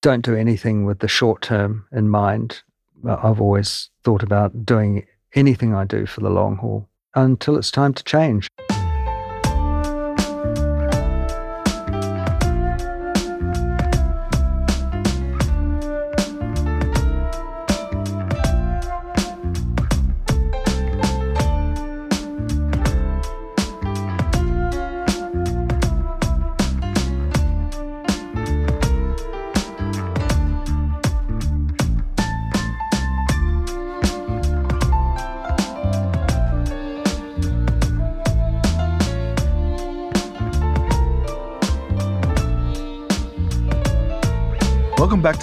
don't 0.00 0.24
do 0.24 0.36
anything 0.36 0.84
with 0.84 1.00
the 1.00 1.08
short 1.08 1.42
term 1.42 1.86
in 1.92 2.08
mind. 2.08 2.62
I've 3.06 3.40
always 3.40 3.90
thought 4.04 4.22
about 4.22 4.64
doing 4.64 5.06
anything 5.34 5.74
I 5.74 5.84
do 5.84 6.06
for 6.06 6.20
the 6.20 6.30
long 6.30 6.56
haul 6.56 6.88
until 7.14 7.56
it's 7.56 7.70
time 7.70 7.94
to 7.94 8.04
change. 8.04 8.48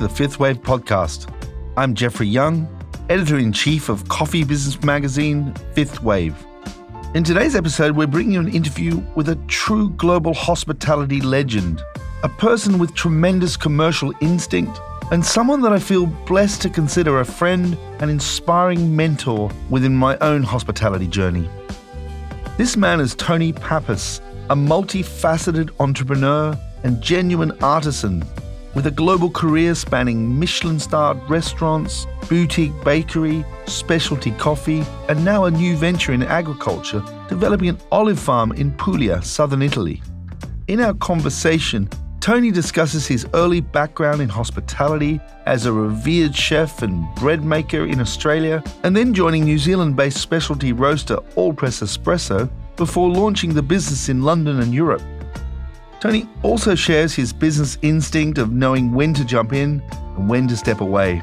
The 0.05 0.09
Fifth 0.09 0.39
Wave 0.39 0.61
podcast. 0.61 1.33
I'm 1.77 1.95
Jeffrey 1.95 2.27
Young, 2.27 2.67
editor 3.09 3.39
in 3.39 3.51
chief 3.51 3.89
of 3.89 4.07
coffee 4.07 4.43
business 4.43 4.83
magazine 4.83 5.51
Fifth 5.73 6.03
Wave. 6.03 6.35
In 7.15 7.23
today's 7.23 7.55
episode, 7.55 7.95
we're 7.95 8.05
bringing 8.05 8.33
you 8.33 8.39
an 8.39 8.53
interview 8.53 9.01
with 9.15 9.29
a 9.29 9.35
true 9.47 9.89
global 9.89 10.35
hospitality 10.35 11.21
legend, 11.21 11.81
a 12.21 12.29
person 12.29 12.77
with 12.77 12.93
tremendous 12.93 13.57
commercial 13.57 14.13
instinct, 14.21 14.79
and 15.11 15.25
someone 15.25 15.61
that 15.61 15.73
I 15.73 15.79
feel 15.79 16.05
blessed 16.05 16.61
to 16.61 16.69
consider 16.69 17.19
a 17.19 17.25
friend 17.25 17.75
and 17.99 18.11
inspiring 18.11 18.95
mentor 18.95 19.49
within 19.71 19.95
my 19.95 20.19
own 20.19 20.43
hospitality 20.43 21.07
journey. 21.07 21.49
This 22.57 22.77
man 22.77 22.99
is 22.99 23.15
Tony 23.15 23.53
Papas, 23.53 24.21
a 24.51 24.55
multifaceted 24.55 25.71
entrepreneur 25.79 26.55
and 26.83 27.01
genuine 27.01 27.57
artisan 27.63 28.23
with 28.75 28.85
a 28.85 28.91
global 28.91 29.29
career 29.29 29.73
spanning 29.73 30.37
Michelin 30.37 30.79
starred 30.79 31.17
restaurants, 31.29 32.05
boutique 32.29 32.73
bakery, 32.83 33.43
specialty 33.65 34.31
coffee, 34.31 34.83
and 35.07 35.23
now 35.23 35.45
a 35.45 35.51
new 35.51 35.77
venture 35.77 36.11
in 36.11 36.21
agriculture, 36.21 37.03
developing 37.29 37.69
an 37.69 37.79
olive 37.91 38.19
farm 38.19 38.51
in 38.51 38.71
Puglia, 38.73 39.21
southern 39.21 39.61
Italy. 39.61 40.03
In 40.67 40.81
our 40.81 40.93
conversation, 40.95 41.89
Tony 42.19 42.51
discusses 42.51 43.07
his 43.07 43.27
early 43.33 43.61
background 43.61 44.19
in 44.19 44.27
hospitality 44.27 45.19
as 45.45 45.65
a 45.65 45.71
revered 45.71 46.35
chef 46.35 46.81
and 46.81 47.05
bread 47.15 47.43
maker 47.45 47.85
in 47.85 48.01
Australia, 48.01 48.63
and 48.83 48.97
then 48.97 49.13
joining 49.13 49.45
New 49.45 49.59
Zealand 49.59 49.95
based 49.95 50.17
specialty 50.17 50.73
roaster 50.73 51.17
Allpress 51.35 51.81
Espresso 51.81 52.49
before 52.75 53.09
launching 53.09 53.53
the 53.53 53.61
business 53.61 54.09
in 54.09 54.23
London 54.23 54.59
and 54.59 54.73
Europe. 54.73 55.03
Tony 56.05 56.29
also 56.43 56.75
shares 56.75 57.15
his 57.15 57.33
business 57.33 57.79
instinct 57.81 58.37
of 58.37 58.51
knowing 58.51 58.91
when 58.91 59.11
to 59.11 59.25
jump 59.25 59.53
in 59.53 59.81
and 60.15 60.29
when 60.29 60.47
to 60.47 60.55
step 60.55 60.79
away, 60.79 61.19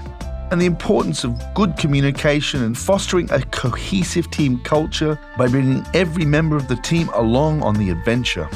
and 0.51 0.61
the 0.61 0.67
importance 0.67 1.23
of 1.23 1.41
good 1.55 1.77
communication 1.77 2.65
and 2.65 2.77
fostering 2.77 3.31
a 3.31 3.41
cohesive 3.53 4.29
team 4.33 4.59
culture 4.65 5.17
by 5.39 5.47
bringing 5.47 5.87
every 5.95 6.25
member 6.25 6.57
of 6.57 6.67
the 6.67 6.75
team 6.75 7.09
along 7.11 7.63
on 7.63 7.77
the 7.77 7.91
adventure. 7.91 8.49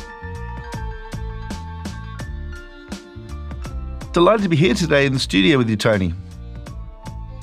Delighted 4.13 4.43
to 4.43 4.49
be 4.49 4.57
here 4.57 4.75
today 4.75 5.07
in 5.07 5.13
the 5.13 5.21
studio 5.21 5.59
with 5.59 5.71
you, 5.71 5.77
Tony. 5.77 6.13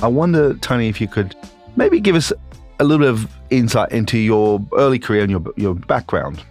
I 0.01 0.07
wonder, 0.07 0.55
Tony, 0.55 0.89
if 0.89 0.99
you 0.99 1.07
could 1.07 1.37
maybe 1.77 2.01
give 2.01 2.17
us 2.17 2.33
a 2.81 2.83
little 2.83 2.99
bit 2.99 3.09
of 3.09 3.31
insight 3.49 3.93
into 3.93 4.17
your 4.17 4.59
early 4.75 4.99
career 4.99 5.21
and 5.21 5.31
your, 5.31 5.41
your 5.55 5.73
background. 5.73 6.43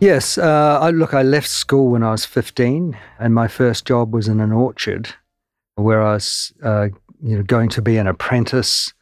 Yes, 0.00 0.36
uh, 0.36 0.78
I, 0.80 0.90
look, 0.90 1.14
I 1.14 1.22
left 1.22 1.48
school 1.48 1.90
when 1.90 2.02
I 2.02 2.10
was 2.10 2.24
15, 2.24 2.96
and 3.18 3.34
my 3.34 3.48
first 3.48 3.86
job 3.86 4.12
was 4.12 4.28
in 4.28 4.40
an 4.40 4.52
orchard 4.52 5.14
where 5.76 6.02
I 6.02 6.14
was 6.14 6.52
uh, 6.62 6.88
you 7.22 7.36
know, 7.36 7.42
going 7.42 7.70
to 7.70 7.82
be 7.82 7.96
an 7.96 8.06
apprentice. 8.06 8.92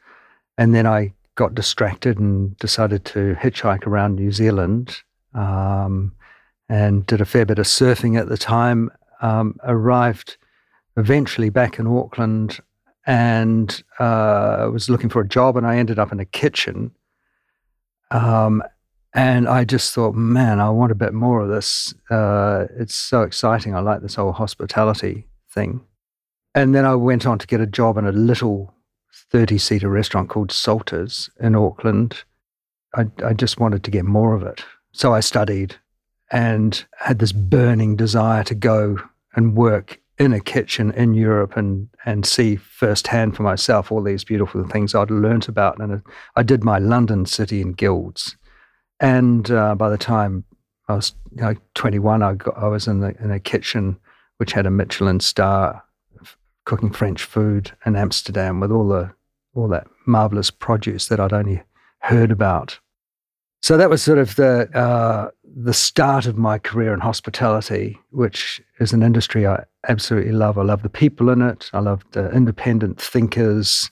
And 0.56 0.75
then 0.75 0.86
I 0.86 1.12
got 1.34 1.54
distracted 1.54 2.19
and 2.19 2.56
decided 2.58 3.04
to 3.06 3.34
hitchhike 3.41 3.86
around 3.86 4.16
New 4.16 4.31
Zealand 4.31 4.98
um, 5.34 6.12
and 6.69 7.04
did 7.06 7.20
a 7.20 7.25
fair 7.25 7.47
bit 7.47 7.58
of 7.58 7.66
surfing 7.66 8.19
at 8.19 8.28
the 8.28 8.38
time. 8.38 8.91
Um, 9.22 9.56
arrived 9.64 10.36
eventually 10.97 11.48
back 11.48 11.78
in 11.78 11.86
Auckland 11.86 12.60
and 13.06 13.82
uh, 13.98 14.69
was 14.72 14.88
looking 14.88 15.08
for 15.08 15.20
a 15.20 15.28
job, 15.28 15.56
and 15.56 15.66
I 15.66 15.76
ended 15.76 15.98
up 15.98 16.12
in 16.12 16.20
a 16.20 16.25
kitchen. 16.25 16.92
Um, 18.10 18.62
and 19.14 19.46
I 19.46 19.64
just 19.64 19.94
thought, 19.94 20.14
man, 20.14 20.58
I 20.58 20.70
want 20.70 20.92
a 20.92 20.96
bit 20.96 21.12
more 21.12 21.40
of 21.40 21.48
this. 21.50 21.94
Uh, 22.10 22.66
it's 22.78 22.94
so 22.94 23.22
exciting. 23.22 23.74
I 23.74 23.80
like 23.80 24.00
this 24.00 24.14
whole 24.14 24.32
hospitality 24.32 25.26
thing. 25.50 25.82
And 26.54 26.74
then 26.74 26.86
I 26.86 26.94
went 26.94 27.26
on 27.26 27.38
to 27.38 27.46
get 27.46 27.60
a 27.60 27.66
job 27.66 27.98
in 27.98 28.06
a 28.06 28.12
little 28.12 28.74
30 29.30 29.58
seater 29.58 29.88
restaurant 29.88 30.30
called 30.30 30.50
Salters 30.50 31.28
in 31.40 31.54
Auckland. 31.54 32.24
I, 32.94 33.06
I 33.24 33.34
just 33.34 33.60
wanted 33.60 33.84
to 33.84 33.90
get 33.90 34.04
more 34.04 34.34
of 34.34 34.42
it. 34.42 34.64
So 34.92 35.12
I 35.12 35.20
studied 35.20 35.76
and 36.30 36.84
had 36.98 37.18
this 37.18 37.32
burning 37.32 37.96
desire 37.96 38.44
to 38.44 38.54
go 38.54 38.98
and 39.34 39.56
work 39.56 40.00
in 40.18 40.32
a 40.32 40.40
kitchen 40.40 40.90
in 40.92 41.14
Europe 41.14 41.56
and, 41.56 41.88
and 42.06 42.24
see 42.24 42.56
firsthand 42.56 43.36
for 43.36 43.42
myself 43.42 43.90
all 43.90 44.02
these 44.02 44.24
beautiful 44.24 44.66
things 44.68 44.94
I'd 44.94 45.10
learnt 45.10 45.48
about. 45.48 45.80
And 45.80 46.02
I 46.36 46.42
did 46.42 46.64
my 46.64 46.78
London 46.78 47.26
City 47.26 47.60
and 47.60 47.76
Guilds 47.76 48.36
and 49.00 49.50
uh, 49.50 49.75
by 49.75 49.88
the 49.88 49.98
time 49.98 50.44
I 50.88 50.94
was 50.94 51.14
you 51.34 51.42
know, 51.42 51.54
21, 51.75 52.22
I, 52.22 52.34
got, 52.34 52.56
I 52.56 52.69
was 52.69 52.86
in, 52.86 53.00
the, 53.00 53.14
in 53.22 53.30
a 53.30 53.41
kitchen 53.41 53.98
which 54.38 54.53
had 54.53 54.66
a 54.66 54.70
Michelin 54.70 55.20
star 55.20 55.82
cooking 56.64 56.91
French 56.91 57.22
food 57.25 57.72
in 57.86 57.97
Amsterdam 57.97 58.60
with 58.60 58.70
all 58.70 58.88
the 58.88 59.12
all 59.54 59.69
that 59.69 59.86
marvelous 60.06 60.50
produce 60.50 61.08
that 61.08 61.20
I'd 61.20 61.32
only 61.32 61.62
heard 61.98 62.31
about. 62.31 62.78
So 63.60 63.76
that 63.76 63.91
was 63.91 64.02
sort 64.02 64.19
of 64.19 64.34
the 64.36 64.69
uh, 64.76 65.31
the 65.44 65.75
start 65.75 66.26
of 66.26 66.36
my 66.36 66.58
career 66.58 66.92
in 66.92 67.00
hospitality, 67.00 67.98
which 68.10 68.60
is 68.81 68.92
an 68.92 69.02
industry 69.02 69.47
I 69.47 69.64
absolutely 69.88 70.32
love. 70.32 70.58
I 70.58 70.62
love 70.62 70.82
the 70.82 70.88
people 70.88 71.31
in 71.31 71.42
it. 71.42 71.70
I 71.72 71.81
love 71.81 72.04
the 72.12 72.31
independent 72.32 73.00
thinkers 73.00 73.91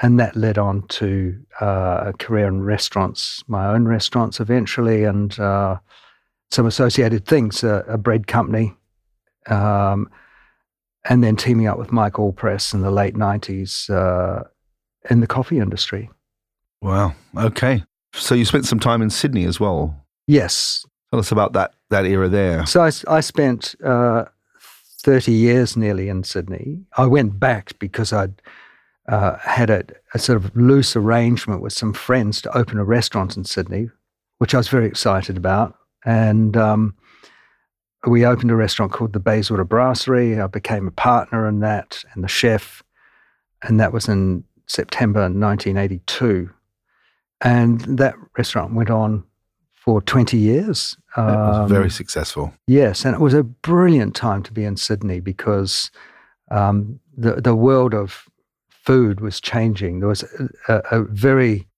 and 0.00 0.18
that 0.18 0.36
led 0.36 0.58
on 0.58 0.86
to 0.88 1.38
uh, 1.60 2.04
a 2.06 2.12
career 2.18 2.48
in 2.48 2.62
restaurants, 2.62 3.44
my 3.46 3.66
own 3.66 3.86
restaurants 3.86 4.40
eventually, 4.40 5.04
and 5.04 5.38
uh, 5.38 5.76
some 6.50 6.66
associated 6.66 7.26
things, 7.26 7.62
a, 7.62 7.84
a 7.86 7.98
bread 7.98 8.26
company, 8.26 8.74
um, 9.46 10.08
and 11.04 11.22
then 11.22 11.36
teaming 11.36 11.66
up 11.66 11.78
with 11.78 11.92
Mike 11.92 12.14
Allpress 12.14 12.72
in 12.72 12.80
the 12.80 12.90
late 12.90 13.14
90s 13.14 13.90
uh, 13.90 14.44
in 15.10 15.20
the 15.20 15.26
coffee 15.26 15.58
industry. 15.58 16.08
Wow. 16.80 17.14
Okay. 17.36 17.84
So 18.14 18.34
you 18.34 18.44
spent 18.44 18.66
some 18.66 18.80
time 18.80 19.02
in 19.02 19.10
Sydney 19.10 19.44
as 19.44 19.58
well? 19.58 19.96
Yes. 20.26 20.84
Tell 21.10 21.20
us 21.20 21.32
about 21.32 21.52
that, 21.54 21.74
that 21.90 22.04
era 22.04 22.28
there. 22.28 22.66
So 22.66 22.82
I, 22.82 22.90
I 23.08 23.20
spent 23.20 23.74
uh, 23.84 24.24
30 25.02 25.32
years 25.32 25.76
nearly 25.76 26.08
in 26.08 26.24
Sydney. 26.24 26.84
I 26.96 27.06
went 27.06 27.38
back 27.38 27.78
because 27.78 28.12
I'd 28.12 28.40
uh, 29.08 29.36
had 29.38 29.70
a, 29.70 29.84
a, 30.14 30.18
sort 30.18 30.36
of 30.36 30.54
loose 30.56 30.94
arrangement 30.94 31.60
with 31.60 31.72
some 31.72 31.92
friends 31.92 32.40
to 32.42 32.56
open 32.56 32.78
a 32.78 32.84
restaurant 32.84 33.36
in 33.36 33.44
Sydney, 33.44 33.90
which 34.38 34.54
I 34.54 34.58
was 34.58 34.68
very 34.68 34.86
excited 34.86 35.36
about. 35.36 35.74
And 36.04 36.56
um, 36.56 36.94
we 38.06 38.24
opened 38.24 38.50
a 38.50 38.56
restaurant 38.56 38.92
called 38.92 39.12
the 39.12 39.20
Bayswater 39.20 39.64
Brasserie. 39.64 40.40
I 40.40 40.46
became 40.46 40.86
a 40.86 40.92
partner 40.92 41.48
in 41.48 41.60
that 41.60 42.04
and 42.14 42.22
the 42.22 42.28
chef. 42.28 42.82
And 43.62 43.78
that 43.80 43.92
was 43.92 44.08
in 44.08 44.44
September 44.66 45.22
1982. 45.22 46.50
And 47.40 47.80
that 47.98 48.14
restaurant 48.36 48.74
went 48.74 48.90
on 48.90 49.24
for 49.72 50.00
20 50.00 50.36
years. 50.36 50.96
Um, 51.16 51.28
it 51.28 51.36
was 51.36 51.70
very 51.70 51.90
successful. 51.90 52.54
Yes. 52.68 53.04
And 53.04 53.14
it 53.14 53.20
was 53.20 53.34
a 53.34 53.42
brilliant 53.42 54.14
time 54.14 54.44
to 54.44 54.52
be 54.52 54.64
in 54.64 54.76
Sydney 54.76 55.18
because 55.18 55.90
um, 56.52 57.00
the, 57.16 57.40
the 57.40 57.56
world 57.56 57.94
of 57.94 58.28
food 58.84 59.20
was 59.20 59.40
changing. 59.40 60.00
There 60.00 60.08
was 60.08 60.24
a, 60.68 60.74
a 60.90 61.02
very 61.04 61.68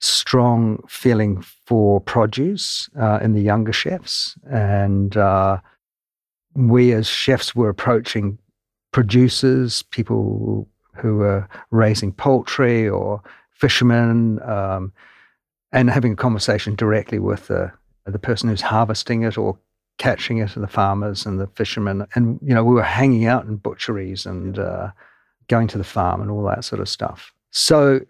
strong 0.00 0.82
feeling 0.88 1.42
for 1.42 2.00
produce 2.00 2.88
uh, 2.98 3.18
in 3.22 3.34
the 3.34 3.42
younger 3.42 3.72
chefs, 3.72 4.36
and 4.50 5.16
uh, 5.16 5.58
we 6.54 6.92
as 6.92 7.06
chefs 7.06 7.54
were 7.54 7.68
approaching 7.68 8.38
producers, 8.92 9.82
people 9.82 10.68
who 10.96 11.16
were 11.16 11.48
raising 11.70 12.12
poultry 12.12 12.88
or 12.88 13.22
fishermen, 13.52 14.40
um, 14.42 14.92
and 15.72 15.90
having 15.90 16.12
a 16.12 16.16
conversation 16.16 16.74
directly 16.74 17.18
with 17.18 17.46
the 17.46 17.72
the 18.06 18.18
person 18.18 18.48
who's 18.48 18.62
harvesting 18.62 19.22
it 19.22 19.38
or 19.38 19.58
catching 19.98 20.38
it, 20.38 20.56
and 20.56 20.64
the 20.64 20.68
farmers 20.68 21.26
and 21.26 21.38
the 21.38 21.46
fishermen. 21.48 22.06
And, 22.14 22.40
you 22.42 22.54
know, 22.54 22.64
we 22.64 22.74
were 22.74 22.82
hanging 22.82 23.26
out 23.26 23.44
in 23.44 23.56
butcheries 23.56 24.26
and 24.26 24.58
uh, 24.58 24.90
going 25.50 25.68
to 25.68 25.78
the 25.78 25.84
farm 25.84 26.22
and 26.22 26.30
all 26.30 26.42
that 26.44 26.64
sort 26.64 26.80
of 26.80 26.88
stuff. 26.88 27.32
So, 27.50 28.00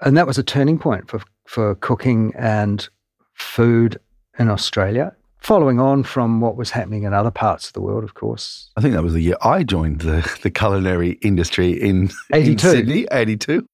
and 0.00 0.16
that 0.16 0.26
was 0.26 0.38
a 0.38 0.42
turning 0.42 0.78
point 0.78 1.10
for, 1.10 1.20
for 1.46 1.74
cooking 1.76 2.32
and 2.36 2.88
food 3.34 3.98
in 4.38 4.48
Australia 4.48 5.14
following 5.44 5.78
on 5.78 6.02
from 6.02 6.40
what 6.40 6.56
was 6.56 6.70
happening 6.70 7.02
in 7.02 7.12
other 7.12 7.30
parts 7.30 7.66
of 7.66 7.74
the 7.74 7.80
world, 7.80 8.02
of 8.02 8.14
course. 8.14 8.70
I 8.78 8.80
think 8.80 8.94
that 8.94 9.02
was 9.02 9.12
the 9.12 9.20
year 9.20 9.36
I 9.42 9.62
joined 9.62 10.00
the, 10.00 10.26
the 10.42 10.50
culinary 10.50 11.18
industry 11.20 11.72
in, 11.72 12.10
82. 12.32 12.50
in 12.50 12.58
Sydney, 12.58 13.06
82. 13.12 13.66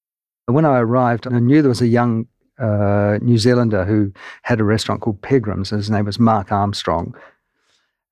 When 0.46 0.64
I 0.64 0.78
arrived, 0.78 1.28
I 1.28 1.38
knew 1.38 1.62
there 1.62 1.69
was 1.69 1.81
a 1.81 1.87
young 1.87 2.26
uh, 2.58 3.19
New 3.22 3.38
Zealander 3.38 3.84
who 3.84 4.12
had 4.43 4.61
a 4.61 4.64
restaurant 4.64 5.00
called 5.00 5.22
Pegrum's. 5.22 5.70
And 5.70 5.78
his 5.78 5.90
name 5.90 6.06
was 6.06 6.19
Mark 6.19 6.50
Armstrong. 6.50 7.14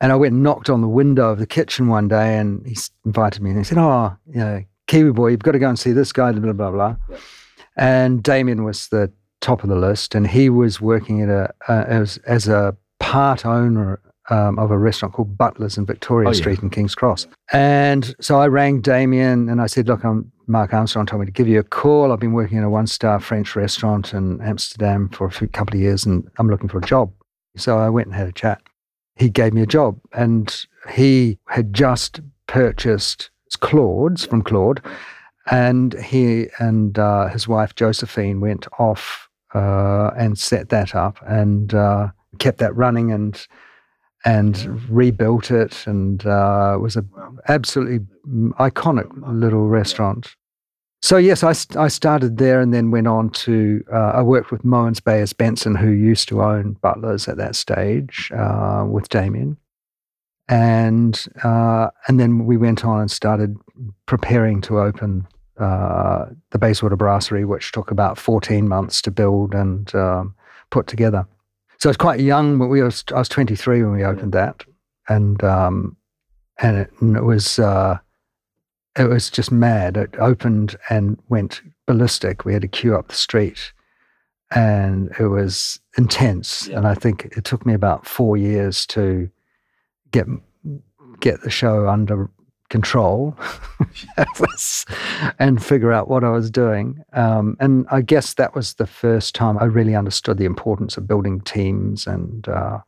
And 0.00 0.12
I 0.12 0.14
went 0.14 0.34
and 0.34 0.42
knocked 0.44 0.70
on 0.70 0.80
the 0.80 0.88
window 0.88 1.30
of 1.30 1.38
the 1.38 1.46
kitchen 1.46 1.88
one 1.88 2.06
day 2.06 2.38
and 2.38 2.64
he 2.64 2.76
invited 3.04 3.42
me 3.42 3.50
and 3.50 3.58
he 3.58 3.64
said, 3.64 3.78
Oh, 3.78 4.16
you 4.26 4.38
know, 4.38 4.64
Kiwi 4.88 5.12
boy, 5.12 5.28
you've 5.28 5.40
got 5.40 5.52
to 5.52 5.58
go 5.58 5.68
and 5.68 5.78
see 5.78 5.92
this 5.92 6.12
guy, 6.12 6.32
blah, 6.32 6.52
blah, 6.52 6.70
blah. 6.70 6.96
And 7.76 8.22
Damien 8.22 8.64
was 8.64 8.88
the 8.88 9.12
top 9.40 9.62
of 9.62 9.68
the 9.68 9.76
list 9.76 10.14
and 10.14 10.26
he 10.26 10.50
was 10.50 10.80
working 10.80 11.22
at 11.22 11.28
a, 11.28 11.54
uh, 11.68 11.84
as, 11.86 12.18
as 12.26 12.48
a 12.48 12.76
part 12.98 13.46
owner 13.46 14.00
um, 14.30 14.58
of 14.58 14.70
a 14.70 14.78
restaurant 14.78 15.14
called 15.14 15.38
Butler's 15.38 15.78
in 15.78 15.86
Victoria 15.86 16.28
Oh, 16.28 16.32
yeah. 16.32 16.36
Street 16.38 16.60
in 16.60 16.70
King's 16.70 16.94
Cross. 16.94 17.28
And 17.52 18.14
so 18.20 18.40
I 18.40 18.48
rang 18.48 18.80
Damien 18.80 19.48
and 19.48 19.60
I 19.60 19.66
said, 19.66 19.88
Look, 19.88 20.04
I'm 20.04 20.30
Mark 20.46 20.72
Armstrong 20.72 21.06
told 21.06 21.20
me 21.20 21.26
to 21.26 21.32
give 21.32 21.46
you 21.46 21.58
a 21.60 21.62
call. 21.64 22.10
I've 22.10 22.20
been 22.20 22.32
working 22.32 22.58
in 22.58 22.64
a 22.64 22.70
one 22.70 22.86
star 22.86 23.20
French 23.20 23.54
restaurant 23.54 24.14
in 24.14 24.40
Amsterdam 24.40 25.10
for 25.10 25.26
a 25.26 25.30
few, 25.30 25.46
couple 25.48 25.74
of 25.74 25.80
years 25.80 26.06
and 26.06 26.28
I'm 26.38 26.48
looking 26.48 26.68
for 26.68 26.78
a 26.78 26.82
job. 26.82 27.12
So 27.56 27.78
I 27.78 27.88
went 27.90 28.08
and 28.08 28.16
had 28.16 28.28
a 28.28 28.32
chat. 28.32 28.60
He 29.16 29.28
gave 29.28 29.52
me 29.52 29.62
a 29.62 29.66
job 29.66 29.98
and 30.12 30.64
he 30.90 31.38
had 31.48 31.74
just 31.74 32.20
purchased 32.46 33.30
Claude's 33.56 34.26
from 34.26 34.42
Claude. 34.42 34.82
And 35.50 35.94
he 36.00 36.48
and 36.58 36.98
uh, 36.98 37.28
his 37.28 37.48
wife 37.48 37.74
Josephine 37.74 38.40
went 38.40 38.66
off 38.78 39.28
uh, 39.54 40.10
and 40.16 40.38
set 40.38 40.68
that 40.68 40.94
up 40.94 41.18
and 41.26 41.72
uh, 41.72 42.08
kept 42.38 42.58
that 42.58 42.76
running 42.76 43.12
and 43.12 43.46
and 44.24 44.90
rebuilt 44.90 45.50
it 45.50 45.86
and 45.86 46.26
uh, 46.26 46.72
it 46.74 46.80
was 46.80 46.96
a 46.96 47.04
absolutely 47.48 48.04
iconic 48.58 49.08
little 49.26 49.68
restaurant. 49.68 50.34
So 51.00 51.16
yes, 51.16 51.44
I, 51.44 51.54
I 51.80 51.88
started 51.88 52.38
there 52.38 52.60
and 52.60 52.74
then 52.74 52.90
went 52.90 53.06
on 53.06 53.30
to 53.30 53.84
uh, 53.92 54.12
I 54.14 54.22
worked 54.22 54.50
with 54.50 54.64
Mogens 54.64 55.02
Bay 55.02 55.22
Esbensen, 55.22 55.78
who 55.78 55.90
used 55.90 56.28
to 56.28 56.42
own 56.42 56.76
Butlers 56.82 57.28
at 57.28 57.36
that 57.36 57.54
stage 57.54 58.32
uh, 58.36 58.84
with 58.88 59.08
Damien, 59.08 59.56
and 60.48 61.26
uh, 61.44 61.88
and 62.06 62.18
then 62.18 62.46
we 62.46 62.56
went 62.56 62.84
on 62.84 63.00
and 63.00 63.10
started 63.10 63.56
preparing 64.06 64.60
to 64.62 64.80
open 64.80 65.26
uh, 65.58 66.26
the 66.50 66.58
Bayswater 66.58 66.96
Brasserie, 66.96 67.44
which 67.44 67.72
took 67.72 67.90
about 67.90 68.18
fourteen 68.18 68.68
months 68.68 69.02
to 69.02 69.10
build 69.10 69.54
and 69.54 69.94
um, 69.94 70.34
put 70.70 70.86
together. 70.86 71.26
So 71.78 71.88
it's 71.88 71.98
quite 71.98 72.20
young. 72.20 72.58
But 72.58 72.66
we 72.66 72.82
was, 72.82 73.04
I 73.14 73.18
was 73.18 73.28
23 73.28 73.82
when 73.84 73.92
we 73.92 74.04
opened 74.04 74.32
that, 74.32 74.64
and 75.08 75.42
um, 75.44 75.96
and 76.58 76.78
it, 76.78 76.90
and 77.00 77.16
it 77.16 77.24
was 77.24 77.58
uh, 77.58 77.98
it 78.98 79.08
was 79.08 79.30
just 79.30 79.52
mad. 79.52 79.96
It 79.96 80.14
opened 80.18 80.76
and 80.90 81.18
went 81.28 81.60
ballistic. 81.86 82.44
We 82.44 82.52
had 82.52 82.62
to 82.62 82.68
queue 82.68 82.96
up 82.96 83.08
the 83.08 83.14
street, 83.14 83.72
and 84.50 85.10
it 85.18 85.26
was 85.26 85.78
intense. 85.96 86.68
And 86.68 86.86
I 86.86 86.94
think 86.94 87.26
it 87.36 87.44
took 87.44 87.66
me 87.66 87.74
about 87.74 88.06
four 88.06 88.36
years 88.36 88.86
to 88.86 89.30
get 90.10 90.26
get 91.20 91.42
the 91.42 91.50
show 91.50 91.88
under 91.88 92.30
control 92.68 93.36
and 95.38 95.64
figure 95.64 95.92
out 95.92 96.08
what 96.08 96.24
I 96.24 96.30
was 96.30 96.50
doing. 96.50 97.02
Um, 97.12 97.56
and 97.60 97.86
I 97.90 98.02
guess 98.02 98.34
that 98.34 98.54
was 98.54 98.74
the 98.74 98.86
first 98.86 99.34
time 99.34 99.58
I 99.58 99.64
really 99.64 99.94
understood 99.94 100.38
the 100.38 100.44
importance 100.44 100.96
of 100.96 101.06
building 101.06 101.40
teams. 101.40 102.06
And 102.06 102.46
uh, 102.48 102.80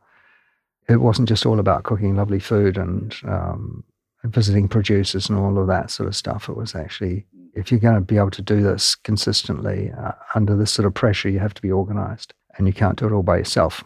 it 0.87 0.97
wasn't 0.97 1.27
just 1.27 1.45
all 1.45 1.59
about 1.59 1.83
cooking 1.83 2.15
lovely 2.15 2.39
food 2.39 2.77
and 2.77 3.15
um, 3.27 3.83
visiting 4.23 4.67
producers 4.67 5.29
and 5.29 5.37
all 5.37 5.57
of 5.57 5.67
that 5.67 5.89
sort 5.89 6.07
of 6.07 6.15
stuff. 6.15 6.47
It 6.47 6.55
was 6.55 6.75
actually, 6.75 7.25
if 7.55 7.71
you're 7.71 7.79
going 7.79 7.95
to 7.95 8.01
be 8.01 8.17
able 8.17 8.31
to 8.31 8.41
do 8.41 8.61
this 8.61 8.95
consistently 8.95 9.91
uh, 9.97 10.11
under 10.35 10.55
this 10.55 10.71
sort 10.71 10.85
of 10.85 10.93
pressure, 10.93 11.29
you 11.29 11.39
have 11.39 11.55
to 11.55 11.61
be 11.61 11.71
organized 11.71 12.33
and 12.57 12.67
you 12.67 12.73
can't 12.73 12.99
do 12.99 13.07
it 13.07 13.13
all 13.13 13.23
by 13.23 13.37
yourself. 13.37 13.83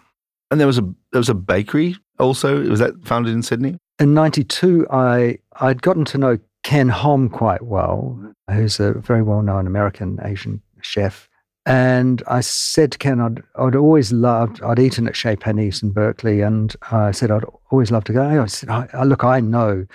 And 0.51 0.59
there 0.59 0.67
was 0.67 0.77
a 0.77 0.83
there 1.11 1.19
was 1.19 1.29
a 1.29 1.33
bakery 1.33 1.95
also. 2.19 2.67
Was 2.69 2.79
that 2.79 2.93
founded 3.05 3.33
in 3.33 3.43
Sydney? 3.43 3.77
in 3.99 4.13
92 4.13 4.85
i 4.89 5.37
i'd 5.61 5.81
gotten 5.81 6.05
to 6.05 6.17
know 6.17 6.37
ken 6.63 6.89
hom 6.89 7.29
quite 7.29 7.61
well 7.61 8.19
who's 8.49 8.79
a 8.79 8.93
very 8.93 9.21
well-known 9.21 9.67
american 9.67 10.19
asian 10.23 10.61
chef 10.81 11.29
and 11.65 12.21
i 12.27 12.41
said 12.41 12.91
to 12.91 12.97
ken 12.97 13.21
i'd, 13.21 13.41
I'd 13.55 13.75
always 13.75 14.11
loved 14.11 14.61
i'd 14.63 14.79
eaten 14.79 15.07
at 15.07 15.15
chez 15.15 15.37
panisse 15.37 15.81
in 15.81 15.91
berkeley 15.91 16.41
and 16.41 16.75
i 16.91 17.11
said 17.11 17.31
i'd 17.31 17.45
always 17.71 17.91
love 17.91 18.03
to 18.05 18.13
go 18.13 18.43
i 18.43 18.45
said 18.47 18.69
I, 18.69 19.03
look 19.03 19.23
i 19.23 19.39
know 19.39 19.85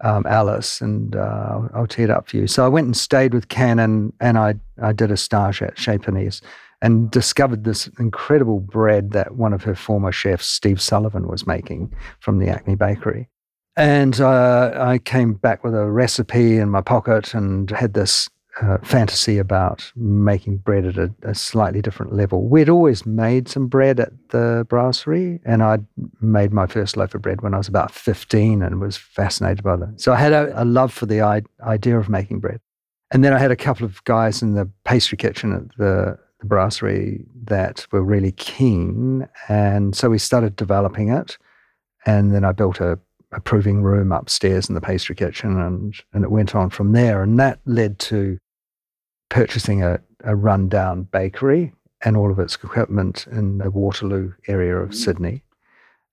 um, 0.00 0.24
alice 0.26 0.80
and 0.80 1.16
uh, 1.16 1.62
i'll 1.74 1.88
tee 1.88 2.04
it 2.04 2.10
up 2.10 2.28
for 2.28 2.36
you 2.36 2.46
so 2.46 2.64
i 2.64 2.68
went 2.68 2.86
and 2.86 2.96
stayed 2.96 3.34
with 3.34 3.48
ken 3.48 3.80
and, 3.80 4.12
and 4.20 4.38
I, 4.38 4.54
I 4.80 4.92
did 4.92 5.10
a 5.10 5.16
stage 5.16 5.60
at 5.62 5.76
chez 5.76 5.98
panisse 5.98 6.40
and 6.80 7.10
discovered 7.10 7.64
this 7.64 7.88
incredible 7.98 8.60
bread 8.60 9.10
that 9.12 9.34
one 9.36 9.52
of 9.52 9.62
her 9.62 9.74
former 9.74 10.12
chefs 10.12 10.46
steve 10.46 10.80
sullivan 10.80 11.28
was 11.28 11.46
making 11.46 11.92
from 12.20 12.38
the 12.38 12.48
acme 12.48 12.74
bakery 12.74 13.28
and 13.78 14.20
uh, 14.20 14.72
I 14.76 14.98
came 14.98 15.34
back 15.34 15.62
with 15.62 15.72
a 15.72 15.86
recipe 15.86 16.56
in 16.56 16.68
my 16.68 16.80
pocket 16.80 17.32
and 17.32 17.70
had 17.70 17.94
this 17.94 18.28
uh, 18.60 18.78
fantasy 18.82 19.38
about 19.38 19.92
making 19.94 20.56
bread 20.56 20.84
at 20.84 20.98
a, 20.98 21.14
a 21.22 21.32
slightly 21.32 21.80
different 21.80 22.12
level. 22.12 22.48
We'd 22.48 22.68
always 22.68 23.06
made 23.06 23.48
some 23.48 23.68
bread 23.68 24.00
at 24.00 24.10
the 24.30 24.66
brasserie, 24.68 25.38
and 25.44 25.62
I'd 25.62 25.86
made 26.20 26.52
my 26.52 26.66
first 26.66 26.96
loaf 26.96 27.14
of 27.14 27.22
bread 27.22 27.40
when 27.40 27.54
I 27.54 27.58
was 27.58 27.68
about 27.68 27.92
15 27.92 28.62
and 28.62 28.80
was 28.80 28.96
fascinated 28.96 29.62
by 29.62 29.76
that. 29.76 30.00
So 30.00 30.12
I 30.12 30.16
had 30.16 30.32
a, 30.32 30.60
a 30.60 30.64
love 30.64 30.92
for 30.92 31.06
the 31.06 31.22
I- 31.22 31.42
idea 31.62 31.98
of 31.98 32.08
making 32.08 32.40
bread. 32.40 32.60
And 33.12 33.22
then 33.22 33.32
I 33.32 33.38
had 33.38 33.52
a 33.52 33.56
couple 33.56 33.86
of 33.86 34.02
guys 34.04 34.42
in 34.42 34.54
the 34.54 34.68
pastry 34.84 35.16
kitchen 35.16 35.52
at 35.52 35.76
the, 35.78 36.18
the 36.40 36.46
brasserie 36.46 37.24
that 37.44 37.86
were 37.90 38.02
really 38.02 38.32
keen. 38.32 39.28
And 39.48 39.94
so 39.94 40.10
we 40.10 40.18
started 40.18 40.56
developing 40.56 41.08
it. 41.10 41.38
And 42.06 42.34
then 42.34 42.44
I 42.44 42.52
built 42.52 42.80
a 42.80 42.98
a 43.32 43.40
proving 43.40 43.82
room 43.82 44.12
upstairs 44.12 44.68
in 44.68 44.74
the 44.74 44.80
pastry 44.80 45.14
kitchen 45.14 45.60
and, 45.60 45.94
and 46.12 46.24
it 46.24 46.30
went 46.30 46.54
on 46.54 46.70
from 46.70 46.92
there. 46.92 47.22
And 47.22 47.38
that 47.38 47.60
led 47.66 47.98
to 48.00 48.38
purchasing 49.28 49.82
a, 49.82 50.00
a 50.24 50.34
rundown 50.34 51.02
bakery 51.04 51.72
and 52.02 52.16
all 52.16 52.30
of 52.30 52.38
its 52.38 52.54
equipment 52.54 53.26
in 53.30 53.58
the 53.58 53.70
Waterloo 53.70 54.32
area 54.46 54.76
of 54.76 54.94
Sydney. 54.94 55.42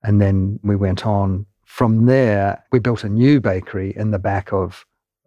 And 0.02 0.20
then 0.20 0.60
we 0.62 0.76
went 0.76 1.06
on 1.06 1.46
from 1.64 2.06
there. 2.06 2.62
We 2.70 2.80
built 2.80 3.04
a 3.04 3.08
new 3.08 3.40
bakery 3.40 3.94
in 3.96 4.10
the 4.10 4.18
back 4.18 4.52
of 4.52 4.84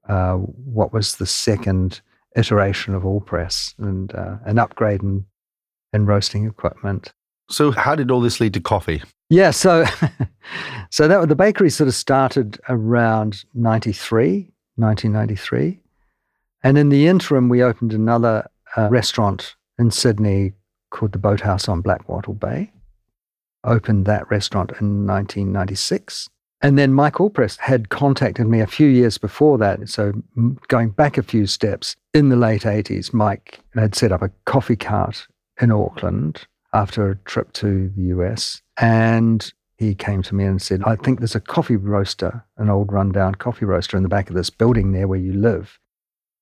uh, 0.08 0.36
what 0.36 0.94
was 0.94 1.16
the 1.16 1.26
second 1.26 2.02
iteration 2.36 2.94
of 2.94 3.04
Allpress 3.04 3.74
and 3.78 4.14
uh, 4.14 4.38
an 4.46 4.60
upgrade 4.60 5.02
in, 5.02 5.26
in 5.94 6.06
roasting 6.06 6.46
equipment. 6.46 7.14
So 7.50 7.72
how 7.72 7.96
did 7.96 8.12
all 8.12 8.22
this 8.22 8.40
lead 8.40 8.54
to 8.54 8.60
coffee? 8.60 9.02
Yeah, 9.30 9.52
so 9.52 9.86
so 10.90 11.08
that 11.08 11.28
the 11.28 11.36
bakery 11.36 11.70
sort 11.70 11.88
of 11.88 11.96
started 11.96 12.60
around 12.70 13.44
93, 13.54 14.52
1993. 14.76 15.80
And 16.64 16.78
in 16.78 16.90
the 16.90 17.08
interim, 17.08 17.50
we 17.50 17.64
opened 17.64 17.94
another 17.94 18.50
uh, 18.78 18.90
restaurant 18.90 19.56
in 19.78 19.92
Sydney 19.92 20.54
called 20.92 21.14
the 21.14 21.20
Boathouse 21.20 21.68
on 21.68 21.82
Blackwattle 21.82 22.40
Bay. 22.40 22.72
Opened 23.64 24.06
that 24.06 24.30
restaurant 24.30 24.72
in 24.80 25.06
1996. 25.06 26.30
And 26.62 26.78
then 26.78 26.94
Mike 26.94 27.16
Allpress 27.16 27.58
had 27.58 27.90
contacted 27.90 28.48
me 28.48 28.60
a 28.60 28.68
few 28.68 28.88
years 28.88 29.18
before 29.18 29.58
that. 29.60 29.88
So 29.88 30.14
going 30.68 30.90
back 30.90 31.18
a 31.18 31.24
few 31.24 31.46
steps, 31.46 31.96
in 32.14 32.30
the 32.30 32.36
late 32.36 32.64
80s, 32.64 33.14
Mike 33.14 33.60
had 33.74 33.96
set 33.96 34.12
up 34.12 34.22
a 34.22 34.32
coffee 34.46 34.76
cart 34.76 35.28
in 35.62 35.72
Auckland 35.72 36.48
after 36.74 37.10
a 37.10 37.16
trip 37.18 37.54
to 37.54 37.90
the 37.96 38.04
US. 38.04 38.62
And 38.78 39.52
he 39.78 39.96
came 39.96 40.22
to 40.24 40.36
me 40.36 40.46
and 40.46 40.62
said, 40.62 40.84
I 40.86 40.96
think 40.96 41.20
there's 41.20 41.36
a 41.36 41.40
coffee 41.40 41.76
roaster, 41.76 42.44
an 42.58 42.70
old 42.70 42.92
rundown 42.92 43.36
coffee 43.36 43.66
roaster 43.66 43.98
in 43.98 44.04
the 44.04 44.10
back 44.10 44.30
of 44.30 44.36
this 44.36 44.50
building 44.50 44.92
there 44.92 45.08
where 45.08 45.20
you 45.20 45.34
live. 45.34 45.80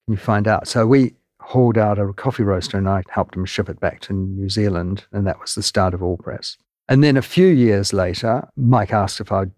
Can 0.06 0.14
you 0.14 0.18
find 0.18 0.48
out? 0.48 0.68
So 0.68 0.88
we 0.88 1.16
hauled 1.42 1.78
out 1.78 2.00
a 2.00 2.12
coffee 2.14 2.44
roaster 2.44 2.78
and 2.78 2.90
I 2.90 3.04
helped 3.10 3.36
him 3.36 3.46
ship 3.46 3.70
it 3.70 3.80
back 3.80 4.02
to 4.02 4.14
New 4.14 4.50
Zealand. 4.50 5.06
And 5.12 5.28
that 5.28 5.40
was 5.40 5.56
the 5.56 5.64
start 5.64 5.94
of 5.94 6.02
Allpress. 6.02 6.58
And 6.90 7.04
then 7.04 7.18
a 7.18 7.22
few 7.22 7.48
years 7.48 7.92
later, 7.94 8.48
Mike 8.56 8.94
asked 8.94 9.20
if 9.20 9.32
I'd 9.32 9.52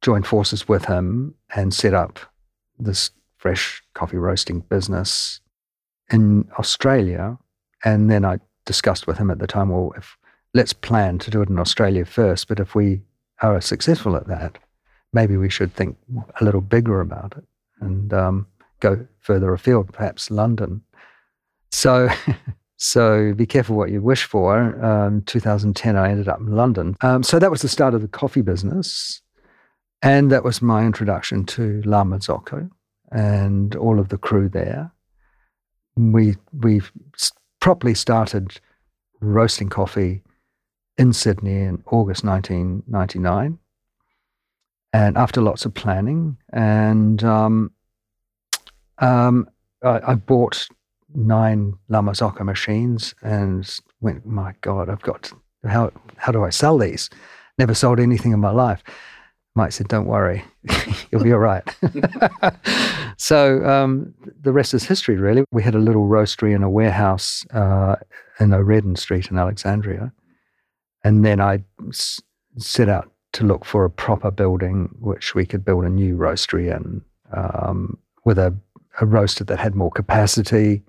join 0.00 0.22
forces 0.22 0.68
with 0.68 0.84
him 0.84 1.34
and 1.54 1.74
set 1.74 1.92
up 1.92 2.20
this 2.78 3.10
fresh 3.36 3.82
coffee 3.94 4.16
roasting 4.16 4.60
business 4.60 5.40
in 6.10 6.48
Australia. 6.58 7.38
And 7.84 8.10
then 8.10 8.24
I 8.24 8.38
discussed 8.64 9.06
with 9.06 9.18
him 9.18 9.30
at 9.30 9.38
the 9.38 9.46
time, 9.46 9.70
well, 9.70 9.92
if 9.96 10.16
let's 10.54 10.72
plan 10.72 11.18
to 11.18 11.30
do 11.30 11.42
it 11.42 11.48
in 11.48 11.58
Australia 11.58 12.04
first, 12.04 12.48
but 12.48 12.60
if 12.60 12.74
we 12.74 13.00
are 13.42 13.60
successful 13.60 14.16
at 14.16 14.26
that, 14.26 14.58
maybe 15.12 15.36
we 15.36 15.50
should 15.50 15.72
think 15.74 15.96
a 16.40 16.44
little 16.44 16.60
bigger 16.60 17.00
about 17.00 17.34
it 17.36 17.44
and 17.80 18.12
um, 18.12 18.46
go 18.80 19.06
further 19.20 19.52
afield, 19.52 19.92
perhaps 19.92 20.30
London. 20.30 20.82
So, 21.70 22.08
so 22.76 23.34
be 23.34 23.46
careful 23.46 23.76
what 23.76 23.90
you 23.90 24.02
wish 24.02 24.24
for. 24.24 24.84
Um, 24.84 25.22
2010, 25.22 25.96
I 25.96 26.10
ended 26.10 26.28
up 26.28 26.40
in 26.40 26.54
London. 26.54 26.96
Um, 27.00 27.22
so 27.22 27.38
that 27.38 27.50
was 27.50 27.62
the 27.62 27.68
start 27.68 27.94
of 27.94 28.02
the 28.02 28.08
coffee 28.08 28.42
business, 28.42 29.20
and 30.02 30.30
that 30.30 30.44
was 30.44 30.62
my 30.62 30.84
introduction 30.84 31.44
to 31.46 31.82
La 31.84 32.04
Marzocco 32.04 32.70
and 33.10 33.74
all 33.76 33.98
of 33.98 34.08
the 34.10 34.18
crew 34.18 34.48
there. 34.48 34.92
We 35.98 36.36
we 36.52 36.80
properly 37.60 37.94
started 37.94 38.60
roasting 39.20 39.68
coffee 39.68 40.22
in 40.96 41.12
Sydney 41.12 41.62
in 41.62 41.82
August 41.86 42.24
1999 42.24 43.58
and 44.92 45.16
after 45.16 45.40
lots 45.40 45.64
of 45.64 45.74
planning, 45.74 46.36
and 46.52 47.22
um, 47.22 47.70
um, 48.98 49.48
I, 49.82 50.00
I, 50.08 50.14
bought 50.14 50.68
nine 51.14 51.74
La 51.88 52.00
Marzocco 52.00 52.44
machines 52.44 53.14
and 53.22 53.68
went, 54.00 54.26
my 54.26 54.54
God, 54.60 54.88
I've 54.88 55.02
got 55.02 55.30
how 55.64 55.92
how 56.16 56.32
do 56.32 56.44
I 56.44 56.50
sell 56.50 56.78
these? 56.78 57.10
Never 57.58 57.74
sold 57.74 58.00
anything 58.00 58.32
in 58.32 58.40
my 58.40 58.50
life. 58.50 58.82
Mike 59.54 59.72
said, 59.72 59.88
"Don't 59.88 60.06
worry, 60.06 60.44
you'll 61.10 61.22
be 61.22 61.32
all 61.32 61.38
right." 61.38 61.64
so 63.16 63.64
um, 63.64 64.14
the 64.40 64.52
rest 64.52 64.74
is 64.74 64.84
history, 64.84 65.16
really. 65.16 65.44
We 65.50 65.62
had 65.62 65.74
a 65.74 65.80
little 65.80 66.06
roastery 66.06 66.54
in 66.54 66.62
a 66.62 66.70
warehouse 66.70 67.44
uh, 67.52 67.96
in 68.40 68.52
O'Riordan 68.52 68.96
Street 68.96 69.30
in 69.30 69.38
Alexandria, 69.38 70.12
and 71.04 71.24
then 71.24 71.40
I 71.40 71.64
s- 71.88 72.20
set 72.56 72.88
out 72.88 73.10
to 73.32 73.44
look 73.44 73.64
for 73.64 73.84
a 73.84 73.90
proper 73.90 74.30
building 74.30 74.88
which 75.00 75.34
we 75.34 75.44
could 75.44 75.64
build 75.64 75.84
a 75.84 75.90
new 75.90 76.16
roastery 76.16 76.74
in 76.74 77.02
um, 77.32 77.98
with 78.24 78.38
a, 78.38 78.54
a, 79.00 79.06
roaster 79.06 79.44
that 79.44 79.58
had 79.58 79.74
more 79.74 79.90
capacity. 79.90 80.82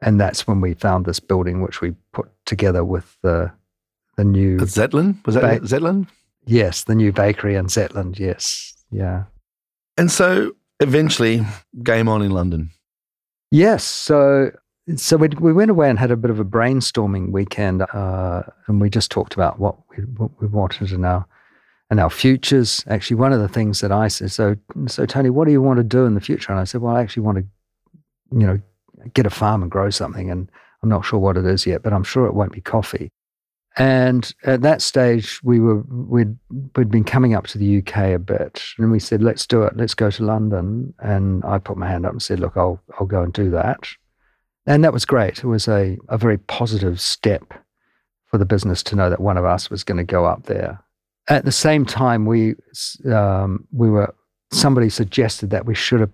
And 0.00 0.20
that's 0.20 0.46
when 0.46 0.60
we 0.60 0.74
found 0.74 1.04
this 1.04 1.20
building, 1.20 1.60
which 1.60 1.80
we 1.80 1.92
put 2.12 2.28
together 2.46 2.84
with 2.84 3.16
the 3.22 3.52
the 4.16 4.24
new 4.24 4.56
At 4.56 4.68
Zetland. 4.68 5.24
Was 5.24 5.36
that 5.36 5.60
ba- 5.60 5.66
Zetland? 5.66 6.08
Yes, 6.44 6.84
the 6.84 6.94
new 6.94 7.12
bakery 7.12 7.54
in 7.54 7.66
Zetland. 7.66 8.18
Yes, 8.18 8.74
yeah. 8.90 9.24
And 9.96 10.10
so 10.10 10.52
eventually, 10.80 11.44
game 11.82 12.08
on 12.08 12.22
in 12.22 12.32
London. 12.32 12.70
Yes. 13.50 13.84
So 13.84 14.50
so 14.96 15.16
we, 15.16 15.28
we 15.28 15.52
went 15.52 15.70
away 15.70 15.88
and 15.88 15.98
had 15.98 16.10
a 16.10 16.16
bit 16.16 16.30
of 16.30 16.40
a 16.40 16.44
brainstorming 16.44 17.30
weekend, 17.30 17.82
uh, 17.82 18.42
and 18.66 18.80
we 18.80 18.90
just 18.90 19.10
talked 19.10 19.34
about 19.34 19.60
what 19.60 19.76
we, 19.90 20.04
what 20.04 20.30
we 20.40 20.48
wanted 20.48 20.88
to 20.88 21.04
our 21.04 21.26
and 21.90 22.00
our 22.00 22.10
futures. 22.10 22.82
Actually, 22.88 23.16
one 23.16 23.32
of 23.32 23.40
the 23.40 23.48
things 23.48 23.80
that 23.80 23.92
I 23.92 24.08
said, 24.08 24.32
so, 24.32 24.56
so 24.86 25.06
Tony, 25.06 25.30
what 25.30 25.44
do 25.44 25.52
you 25.52 25.62
want 25.62 25.76
to 25.76 25.84
do 25.84 26.06
in 26.06 26.14
the 26.14 26.20
future? 26.20 26.50
And 26.50 26.60
I 26.60 26.64
said, 26.64 26.80
well, 26.80 26.96
I 26.96 27.02
actually 27.02 27.22
want 27.22 27.38
to, 27.38 27.44
you 28.32 28.46
know, 28.46 28.60
get 29.14 29.26
a 29.26 29.30
farm 29.30 29.62
and 29.62 29.70
grow 29.70 29.90
something. 29.90 30.30
And 30.30 30.50
I'm 30.82 30.88
not 30.88 31.04
sure 31.04 31.18
what 31.18 31.36
it 31.36 31.44
is 31.44 31.66
yet, 31.66 31.82
but 31.82 31.92
I'm 31.92 32.02
sure 32.02 32.26
it 32.26 32.34
won't 32.34 32.52
be 32.52 32.60
coffee. 32.60 33.10
And 33.78 34.34
at 34.44 34.60
that 34.62 34.82
stage, 34.82 35.40
we 35.42 35.58
were 35.58 35.82
we'd 35.88 36.36
we'd 36.76 36.90
been 36.90 37.04
coming 37.04 37.34
up 37.34 37.46
to 37.48 37.58
the 37.58 37.78
UK 37.78 38.14
a 38.14 38.18
bit, 38.18 38.62
and 38.78 38.90
we 38.90 38.98
said, 38.98 39.22
"Let's 39.22 39.46
do 39.46 39.62
it. 39.62 39.76
Let's 39.76 39.94
go 39.94 40.10
to 40.10 40.24
London." 40.24 40.92
And 40.98 41.42
I 41.44 41.58
put 41.58 41.78
my 41.78 41.88
hand 41.88 42.04
up 42.04 42.12
and 42.12 42.22
said, 42.22 42.38
"Look, 42.40 42.56
I'll 42.56 42.80
I'll 42.98 43.06
go 43.06 43.22
and 43.22 43.32
do 43.32 43.50
that." 43.50 43.88
And 44.66 44.84
that 44.84 44.92
was 44.92 45.06
great. 45.06 45.38
It 45.38 45.46
was 45.46 45.68
a 45.68 45.96
a 46.08 46.18
very 46.18 46.36
positive 46.36 47.00
step 47.00 47.54
for 48.26 48.36
the 48.36 48.44
business 48.44 48.82
to 48.84 48.96
know 48.96 49.08
that 49.08 49.20
one 49.20 49.38
of 49.38 49.44
us 49.44 49.70
was 49.70 49.84
going 49.84 49.98
to 49.98 50.04
go 50.04 50.26
up 50.26 50.44
there 50.44 50.82
at 51.28 51.44
the 51.44 51.52
same 51.52 51.84
time, 51.84 52.26
we 52.26 52.54
um, 53.06 53.66
we 53.72 53.90
were 53.90 54.14
somebody 54.50 54.88
suggested 54.88 55.50
that 55.50 55.66
we 55.66 55.74
should 55.74 56.00
have 56.00 56.10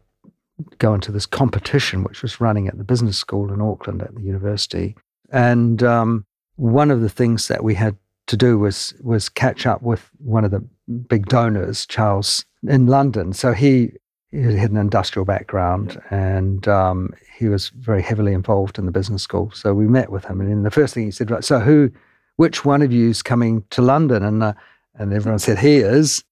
go 0.79 0.95
into 0.95 1.13
this 1.13 1.27
competition, 1.27 2.05
which 2.05 2.23
was 2.23 2.41
running 2.41 2.69
at 2.69 2.77
the 2.79 2.85
business 2.85 3.17
school 3.17 3.53
in 3.53 3.61
Auckland 3.61 4.03
at 4.03 4.15
the 4.15 4.23
university. 4.23 4.97
And 5.31 5.83
um, 5.83 6.27
one 6.59 6.91
of 6.91 7.01
the 7.01 7.09
things 7.09 7.49
that 7.49 7.65
we 7.65 7.75
had 7.75 7.97
to 8.27 8.37
do 8.37 8.59
was 8.59 8.95
was 9.03 9.29
catch 9.29 9.67
up 9.67 9.83
with 9.83 10.11
one 10.19 10.45
of 10.45 10.51
the 10.51 10.61
big 11.09 11.27
donors, 11.27 11.87
Charles, 11.87 12.45
in 12.67 12.87
London. 12.87 13.33
So 13.33 13.53
he, 13.53 13.93
he 14.31 14.43
had 14.43 14.71
an 14.71 14.77
industrial 14.77 15.25
background 15.25 16.01
and 16.11 16.69
um, 16.69 17.15
he 17.39 17.49
was 17.49 17.71
very 17.71 18.03
heavily 18.03 18.33
involved 18.33 18.79
in 18.79 18.87
the 18.87 18.93
business 18.93 19.23
school. 19.23 19.51
So 19.55 19.73
we 19.73 19.87
met 19.87 20.11
with 20.11 20.27
him, 20.27 20.41
and 20.41 20.51
then 20.51 20.63
the 20.63 20.71
first 20.71 20.93
thing 20.93 21.07
he 21.07 21.11
said, 21.11 21.31
"Right, 21.31 21.45
so 21.45 21.61
who, 21.61 21.91
which 22.37 22.65
one 22.65 22.83
of 22.83 22.93
you 22.93 23.09
is 23.09 23.23
coming 23.23 23.65
to 23.71 23.81
London?" 23.81 24.23
And 24.23 24.43
uh, 24.43 24.53
and 24.99 25.13
everyone 25.13 25.39
said, 25.39 25.59
He 25.59 25.77
is. 25.77 26.25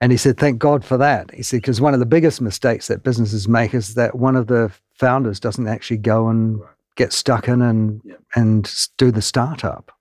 And 0.00 0.10
he 0.10 0.18
said, 0.18 0.38
Thank 0.38 0.58
God 0.58 0.84
for 0.84 0.96
that. 0.96 1.32
He 1.32 1.42
said, 1.42 1.58
Because 1.58 1.80
one 1.80 1.94
of 1.94 2.00
the 2.00 2.06
biggest 2.06 2.40
mistakes 2.40 2.88
that 2.88 3.02
businesses 3.02 3.46
make 3.46 3.74
is 3.74 3.94
that 3.94 4.16
one 4.16 4.34
of 4.34 4.46
the 4.46 4.72
founders 4.94 5.38
doesn't 5.38 5.68
actually 5.68 5.98
go 5.98 6.28
and 6.28 6.60
get 6.96 7.12
stuck 7.12 7.48
in 7.48 7.62
and, 7.62 8.02
and 8.34 8.88
do 8.98 9.10
the 9.10 9.22
startup. 9.22 9.92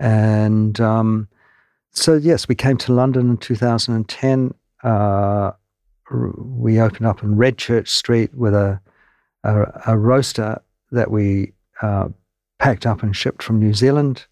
And 0.00 0.80
um, 0.80 1.28
so, 1.92 2.14
yes, 2.14 2.48
we 2.48 2.54
came 2.54 2.76
to 2.78 2.92
London 2.92 3.30
in 3.30 3.36
2010. 3.36 4.54
Uh, 4.82 5.52
we 6.10 6.80
opened 6.80 7.06
up 7.06 7.22
in 7.22 7.36
Redchurch 7.36 7.88
Street 7.88 8.34
with 8.34 8.54
a, 8.54 8.80
a, 9.42 9.82
a 9.86 9.98
roaster 9.98 10.60
that 10.90 11.10
we 11.10 11.52
uh, 11.82 12.08
packed 12.58 12.86
up 12.86 13.02
and 13.02 13.16
shipped 13.16 13.42
from 13.42 13.58
New 13.58 13.74
Zealand. 13.74 14.26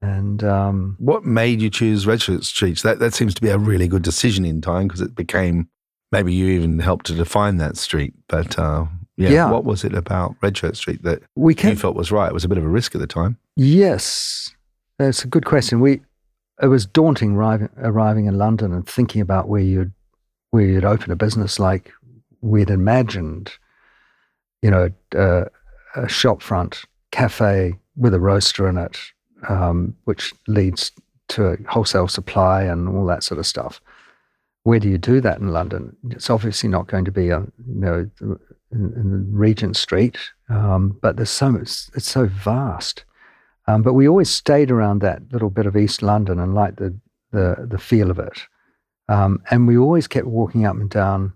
And 0.00 0.42
um, 0.42 0.96
what 0.98 1.24
made 1.24 1.62
you 1.62 1.70
choose 1.70 2.06
Redchurch 2.06 2.44
Street? 2.44 2.82
That 2.82 2.98
that 2.98 3.14
seems 3.14 3.34
to 3.34 3.40
be 3.40 3.50
a 3.50 3.58
really 3.58 3.86
good 3.86 4.02
decision 4.02 4.44
in 4.44 4.60
time 4.60 4.88
because 4.88 5.00
it 5.00 5.14
became 5.14 5.68
maybe 6.10 6.34
you 6.34 6.48
even 6.48 6.80
helped 6.80 7.06
to 7.06 7.14
define 7.14 7.58
that 7.58 7.76
street. 7.76 8.12
But 8.26 8.58
uh, 8.58 8.86
yeah, 9.16 9.30
yeah, 9.30 9.50
what 9.50 9.64
was 9.64 9.84
it 9.84 9.94
about 9.94 10.38
Redchurch 10.40 10.76
Street 10.76 11.02
that 11.02 11.22
we 11.36 11.54
you 11.54 11.76
felt 11.76 11.96
was 11.96 12.10
right? 12.10 12.28
It 12.28 12.34
was 12.34 12.44
a 12.44 12.48
bit 12.48 12.58
of 12.58 12.64
a 12.64 12.68
risk 12.68 12.94
at 12.94 13.00
the 13.00 13.06
time. 13.06 13.36
Yes, 13.56 14.54
that's 14.98 15.24
a 15.24 15.28
good 15.28 15.44
question. 15.44 15.80
We 15.80 16.00
it 16.60 16.66
was 16.66 16.86
daunting 16.86 17.34
arriving, 17.34 17.68
arriving 17.78 18.26
in 18.26 18.38
London 18.38 18.72
and 18.72 18.86
thinking 18.88 19.20
about 19.20 19.48
where 19.48 19.62
you'd 19.62 19.92
where 20.50 20.64
you'd 20.64 20.84
open 20.84 21.10
a 21.10 21.16
business 21.16 21.58
like 21.58 21.92
we'd 22.40 22.70
imagined. 22.70 23.52
You 24.62 24.70
know, 24.70 24.90
uh, 25.16 25.46
a 25.96 26.06
shopfront 26.06 26.84
cafe 27.10 27.74
with 27.96 28.14
a 28.14 28.20
roaster 28.20 28.68
in 28.68 28.78
it 28.78 28.96
um, 29.48 29.96
which 30.04 30.32
leads 30.46 30.92
to 31.28 31.56
wholesale 31.68 32.08
supply 32.08 32.62
and 32.62 32.88
all 32.88 33.06
that 33.06 33.22
sort 33.22 33.38
of 33.38 33.46
stuff. 33.46 33.80
Where 34.64 34.78
do 34.78 34.88
you 34.88 34.98
do 34.98 35.20
that 35.20 35.38
in 35.38 35.48
London? 35.48 35.96
It's 36.10 36.30
obviously 36.30 36.68
not 36.68 36.86
going 36.86 37.04
to 37.04 37.10
be 37.10 37.30
a, 37.30 37.40
you 37.40 37.50
know 37.66 38.10
in, 38.72 39.26
Regent 39.32 39.76
Street, 39.76 40.18
um, 40.48 40.98
but 41.00 41.16
there's 41.16 41.30
so 41.30 41.50
much. 41.50 41.88
It's 41.94 42.10
so 42.10 42.26
vast. 42.26 43.04
Um, 43.68 43.82
but 43.82 43.92
we 43.92 44.08
always 44.08 44.30
stayed 44.30 44.70
around 44.70 45.00
that 45.00 45.22
little 45.32 45.50
bit 45.50 45.66
of 45.66 45.76
East 45.76 46.02
London 46.02 46.38
and 46.38 46.54
liked 46.54 46.78
the 46.78 46.94
the, 47.32 47.66
the 47.68 47.78
feel 47.78 48.10
of 48.10 48.18
it. 48.18 48.40
Um, 49.08 49.42
and 49.50 49.66
we 49.66 49.76
always 49.76 50.06
kept 50.06 50.26
walking 50.26 50.64
up 50.66 50.76
and 50.76 50.90
down 50.90 51.32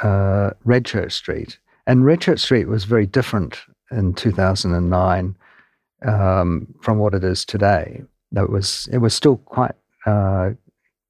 uh, 0.00 0.50
Redchurch 0.64 1.12
Street. 1.12 1.58
And 1.86 2.04
Redchurch 2.04 2.40
Street 2.40 2.68
was 2.68 2.84
very 2.84 3.06
different 3.06 3.58
in 3.90 4.14
2009 4.14 5.36
um, 6.06 6.74
from 6.82 6.98
what 6.98 7.14
it 7.14 7.24
is 7.24 7.44
today. 7.44 8.02
It 8.36 8.50
was 8.50 8.88
it 8.92 8.98
was 8.98 9.14
still 9.14 9.38
quite 9.38 9.74
uh, 10.06 10.50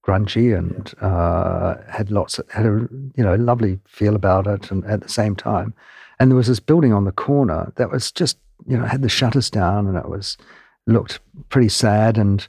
grungy 0.08 0.56
and 0.56 0.94
uh, 1.02 1.76
had 1.90 2.10
lots 2.10 2.38
of, 2.38 2.48
had 2.50 2.64
a 2.66 2.88
you 3.16 3.24
know 3.24 3.34
lovely 3.34 3.78
feel 3.86 4.14
about 4.14 4.46
it, 4.46 4.70
and 4.70 4.84
at 4.86 5.02
the 5.02 5.08
same 5.08 5.36
time, 5.36 5.74
and 6.18 6.30
there 6.30 6.36
was 6.36 6.46
this 6.46 6.60
building 6.60 6.92
on 6.92 7.04
the 7.04 7.12
corner 7.12 7.72
that 7.76 7.90
was 7.90 8.10
just 8.10 8.38
you 8.66 8.76
know 8.76 8.86
had 8.86 9.02
the 9.02 9.08
shutters 9.08 9.50
down, 9.50 9.86
and 9.86 9.96
it 9.96 10.08
was 10.08 10.36
looked 10.86 11.20
pretty 11.50 11.68
sad, 11.68 12.16
and 12.16 12.46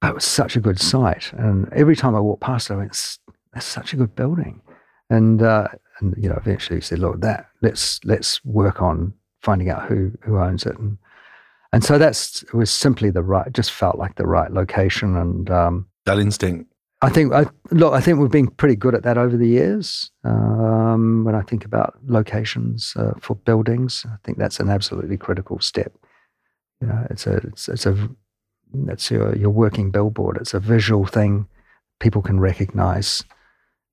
but 0.00 0.10
it 0.10 0.14
was 0.14 0.24
such 0.24 0.56
a 0.56 0.60
good 0.60 0.80
sight. 0.80 1.32
And 1.32 1.72
every 1.72 1.96
time 1.96 2.14
I 2.14 2.20
walked 2.20 2.42
past 2.42 2.70
it, 2.70 2.74
I 2.74 2.76
went, 2.76 3.18
"That's 3.52 3.66
such 3.66 3.92
a 3.92 3.96
good 3.96 4.14
building," 4.14 4.60
and 5.10 5.42
uh, 5.42 5.68
and 5.98 6.14
you 6.16 6.28
know 6.28 6.36
eventually 6.36 6.80
said, 6.80 7.00
"Look, 7.00 7.20
that 7.22 7.48
let's 7.62 8.00
let's 8.04 8.44
work 8.44 8.80
on 8.80 9.12
finding 9.40 9.70
out 9.70 9.88
who 9.88 10.12
who 10.22 10.38
owns 10.38 10.66
it." 10.66 10.78
And 10.78 10.98
and 11.72 11.82
so 11.82 11.98
that's 11.98 12.42
it 12.44 12.54
was 12.54 12.70
simply 12.70 13.10
the 13.10 13.22
right, 13.22 13.52
just 13.52 13.72
felt 13.72 13.98
like 13.98 14.14
the 14.16 14.26
right 14.26 14.52
location 14.52 15.16
and 15.16 15.50
um, 15.50 15.86
that 16.04 16.18
instinct. 16.18 16.71
I 17.02 17.10
think 17.10 17.32
I, 17.32 17.46
look, 17.70 17.92
I 17.92 18.00
think 18.00 18.18
we've 18.18 18.30
been 18.30 18.48
pretty 18.48 18.76
good 18.76 18.94
at 18.94 19.02
that 19.02 19.18
over 19.18 19.36
the 19.36 19.48
years. 19.48 20.10
Um, 20.24 21.24
when 21.24 21.34
I 21.34 21.42
think 21.42 21.64
about 21.64 21.98
locations 22.06 22.94
uh, 22.96 23.12
for 23.20 23.34
buildings, 23.34 24.06
I 24.08 24.16
think 24.24 24.38
that's 24.38 24.60
an 24.60 24.70
absolutely 24.70 25.16
critical 25.16 25.58
step. 25.60 25.92
You 26.80 26.86
know, 26.88 27.06
it's 27.10 27.26
a 27.26 27.36
it's, 27.38 27.68
it's 27.68 27.86
a 27.86 28.08
it's 28.88 29.10
your 29.10 29.36
your 29.36 29.50
working 29.50 29.90
billboard. 29.90 30.36
It's 30.36 30.54
a 30.54 30.60
visual 30.60 31.04
thing 31.04 31.46
people 32.00 32.22
can 32.22 32.40
recognize. 32.40 33.24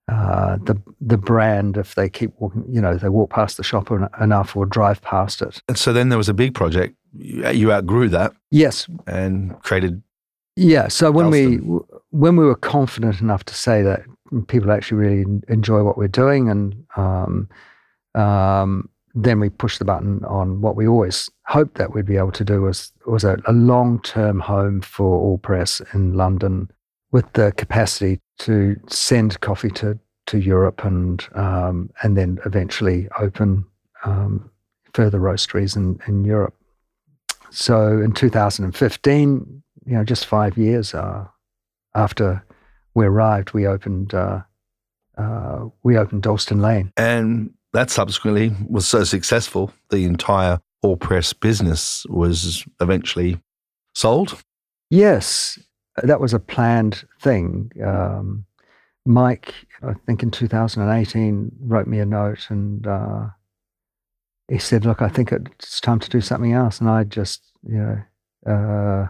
Uh, 0.08 0.58
the 0.64 0.82
the 1.00 1.18
brand 1.18 1.78
if 1.78 1.94
they 1.96 2.10
keep 2.10 2.32
walking, 2.40 2.66
you 2.68 2.82
know, 2.82 2.96
they 2.96 3.10
walk 3.10 3.30
past 3.30 3.58
the 3.58 3.64
shop 3.64 3.92
enough 4.20 4.56
or 4.56 4.66
drive 4.66 5.02
past 5.02 5.42
it. 5.42 5.62
And 5.68 5.78
so 5.78 5.94
then 5.94 6.10
there 6.10 6.18
was 6.18 6.30
a 6.30 6.34
big 6.34 6.56
project 6.56 6.96
you 7.18 7.72
outgrew 7.72 8.10
that. 8.10 8.34
Yes. 8.52 8.88
And 9.08 9.60
created. 9.62 10.02
Yeah. 10.56 10.88
So 10.88 11.12
when 11.12 11.30
we 11.30 11.60
when 12.12 12.36
we 12.36 12.46
were 12.46 12.56
confident 12.56 13.22
enough 13.22 13.44
to 13.46 13.54
say 13.54 13.82
that 13.84 14.02
people 14.48 14.72
actually 14.72 14.98
really 14.98 15.42
enjoy 15.48 15.84
what 15.84 15.98
we're 15.98 16.08
doing, 16.08 16.50
and 16.50 16.86
um, 16.96 17.50
um, 18.16 18.90
then 19.16 19.40
we 19.40 19.50
pushed 19.50 19.80
the 19.80 19.86
button 19.86 20.24
on 20.26 20.62
what 20.62 20.76
we 20.76 20.88
always 20.88 21.30
hoped 21.46 21.78
that 21.78 21.94
we'd 21.94 22.06
be 22.06 22.18
able 22.18 22.32
to 22.32 22.44
do 22.44 22.62
was 22.62 22.92
was 23.06 23.24
a, 23.24 23.38
a 23.46 23.54
long 23.54 24.02
term 24.02 24.40
home 24.40 24.82
for 24.82 25.20
Allpress 25.20 25.82
in 25.94 26.14
London, 26.14 26.70
with 27.12 27.32
the 27.34 27.52
capacity 27.54 28.20
to 28.40 28.76
send 28.88 29.40
coffee 29.42 29.72
to 29.72 30.00
to 30.28 30.38
Europe 30.40 30.86
and 30.86 31.28
um, 31.36 31.90
and 32.04 32.18
then 32.18 32.40
eventually 32.46 33.08
open 33.20 33.66
um, 34.04 34.50
further 34.94 35.20
roasteries 35.20 35.76
in, 35.76 36.00
in 36.08 36.24
Europe. 36.24 36.56
So 37.52 38.00
in 38.00 38.12
2015, 38.14 39.64
you 39.86 39.94
know, 39.94 40.04
just 40.04 40.26
five 40.26 40.58
years 40.58 40.94
uh, 40.94 41.26
after 41.96 42.44
we 42.94 43.06
arrived, 43.06 43.54
we 43.54 43.68
opened 43.68 44.14
uh, 44.14 44.42
uh, 45.18 45.66
we 45.84 45.98
opened 45.98 46.24
Dalston 46.24 46.62
Lane, 46.62 46.92
and 46.98 47.52
that 47.74 47.90
subsequently 47.90 48.52
was 48.68 48.88
so 48.88 49.04
successful, 49.04 49.74
the 49.90 50.06
entire 50.06 50.60
Allpress 50.84 51.34
business 51.34 52.06
was 52.10 52.66
eventually 52.80 53.42
sold. 53.94 54.42
Yes, 54.90 55.60
that 56.02 56.22
was 56.22 56.34
a 56.34 56.40
planned 56.40 57.06
thing. 57.22 57.72
Um, 57.84 58.46
Mike, 59.06 59.54
I 59.84 59.94
think 60.06 60.24
in 60.24 60.32
2018, 60.32 61.52
wrote 61.62 61.88
me 61.88 62.00
a 62.00 62.06
note 62.06 62.48
and 62.50 62.86
uh, 62.88 63.26
he 64.48 64.58
said, 64.58 64.86
"Look, 64.86 65.02
I 65.02 65.10
think 65.10 65.32
it's 65.32 65.82
time 65.82 66.00
to 66.00 66.10
do 66.10 66.22
something 66.22 66.54
else." 66.54 66.80
And 66.80 66.90
I 66.90 67.04
just, 67.04 67.42
you 67.64 67.78
know, 67.78 68.52
uh, 68.52 69.08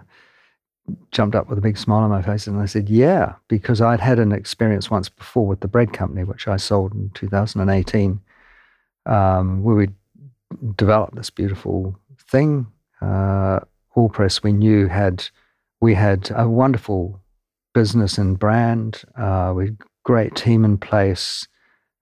jumped 1.12 1.36
up 1.36 1.50
with 1.50 1.58
a 1.58 1.62
big 1.62 1.77
smile 1.77 2.03
on 2.03 2.10
my 2.10 2.22
face 2.22 2.48
and 2.48 2.60
I 2.60 2.65
said, 2.65 2.89
"Yeah," 2.89 3.36
because 3.48 3.81
I'd 3.81 4.00
had 4.00 4.19
an 4.19 4.31
experience 4.31 4.89
once 4.89 5.10
before 5.10 5.48
with 5.48 5.60
the 5.62 5.67
bread 5.67 5.93
company, 5.93 6.24
which 6.24 6.48
I 6.48 6.58
sold 6.58 6.93
in 6.93 7.12
2018, 7.13 8.19
um, 9.05 9.63
where 9.63 9.75
we 9.75 9.88
developed 10.75 11.15
this 11.15 11.29
beautiful 11.29 11.98
thing. 12.29 12.67
Uh, 13.01 13.60
Allpress, 13.96 14.43
we 14.43 14.51
knew 14.53 14.88
had 14.88 15.27
we 15.81 15.93
had 15.93 16.31
a 16.36 16.48
wonderful 16.50 17.22
business 17.74 18.17
and 18.17 18.38
brand. 18.38 19.03
Uh, 19.15 19.53
we 19.55 19.72
great 20.03 20.36
team 20.36 20.65
in 20.65 20.77
place. 20.77 21.48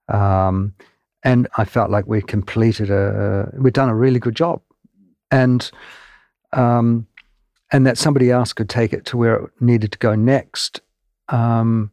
Um, 0.08 0.74
and 1.22 1.46
I 1.58 1.64
felt 1.64 1.90
like 1.90 2.06
we'd 2.06 2.26
completed 2.26 2.90
a, 2.90 3.50
we'd 3.52 3.74
done 3.74 3.90
a 3.90 3.94
really 3.94 4.18
good 4.18 4.34
job, 4.34 4.62
and 5.30 5.70
um, 6.52 7.06
and 7.70 7.86
that 7.86 7.98
somebody 7.98 8.30
else 8.30 8.52
could 8.52 8.68
take 8.68 8.92
it 8.92 9.04
to 9.06 9.16
where 9.16 9.36
it 9.36 9.50
needed 9.60 9.92
to 9.92 9.98
go 9.98 10.14
next. 10.14 10.80
Um, 11.28 11.92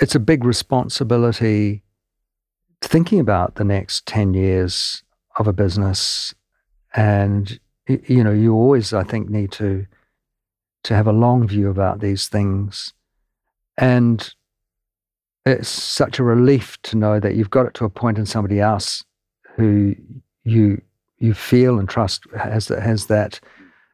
it's 0.00 0.14
a 0.14 0.20
big 0.20 0.44
responsibility 0.44 1.82
thinking 2.82 3.20
about 3.20 3.54
the 3.54 3.64
next 3.64 4.06
ten 4.06 4.34
years 4.34 5.02
of 5.38 5.46
a 5.46 5.52
business, 5.52 6.34
and 6.94 7.58
you 7.86 8.22
know 8.22 8.32
you 8.32 8.52
always 8.54 8.92
I 8.92 9.04
think 9.04 9.30
need 9.30 9.52
to 9.52 9.86
to 10.84 10.94
have 10.94 11.06
a 11.06 11.12
long 11.12 11.48
view 11.48 11.70
about 11.70 12.00
these 12.00 12.28
things, 12.28 12.92
and 13.78 14.34
it's 15.46 15.68
such 15.68 16.18
a 16.18 16.24
relief 16.24 16.80
to 16.82 16.96
know 16.96 17.20
that 17.20 17.36
you've 17.36 17.50
got 17.50 17.66
it 17.66 17.74
to 17.74 17.84
a 17.84 17.90
point 17.90 18.18
in 18.18 18.26
somebody 18.26 18.60
else 18.60 19.04
who 19.54 19.94
you 20.44 20.82
you 21.18 21.32
feel 21.32 21.78
and 21.78 21.88
trust 21.88 22.24
has 22.36 22.68
has 22.68 23.06
that 23.06 23.40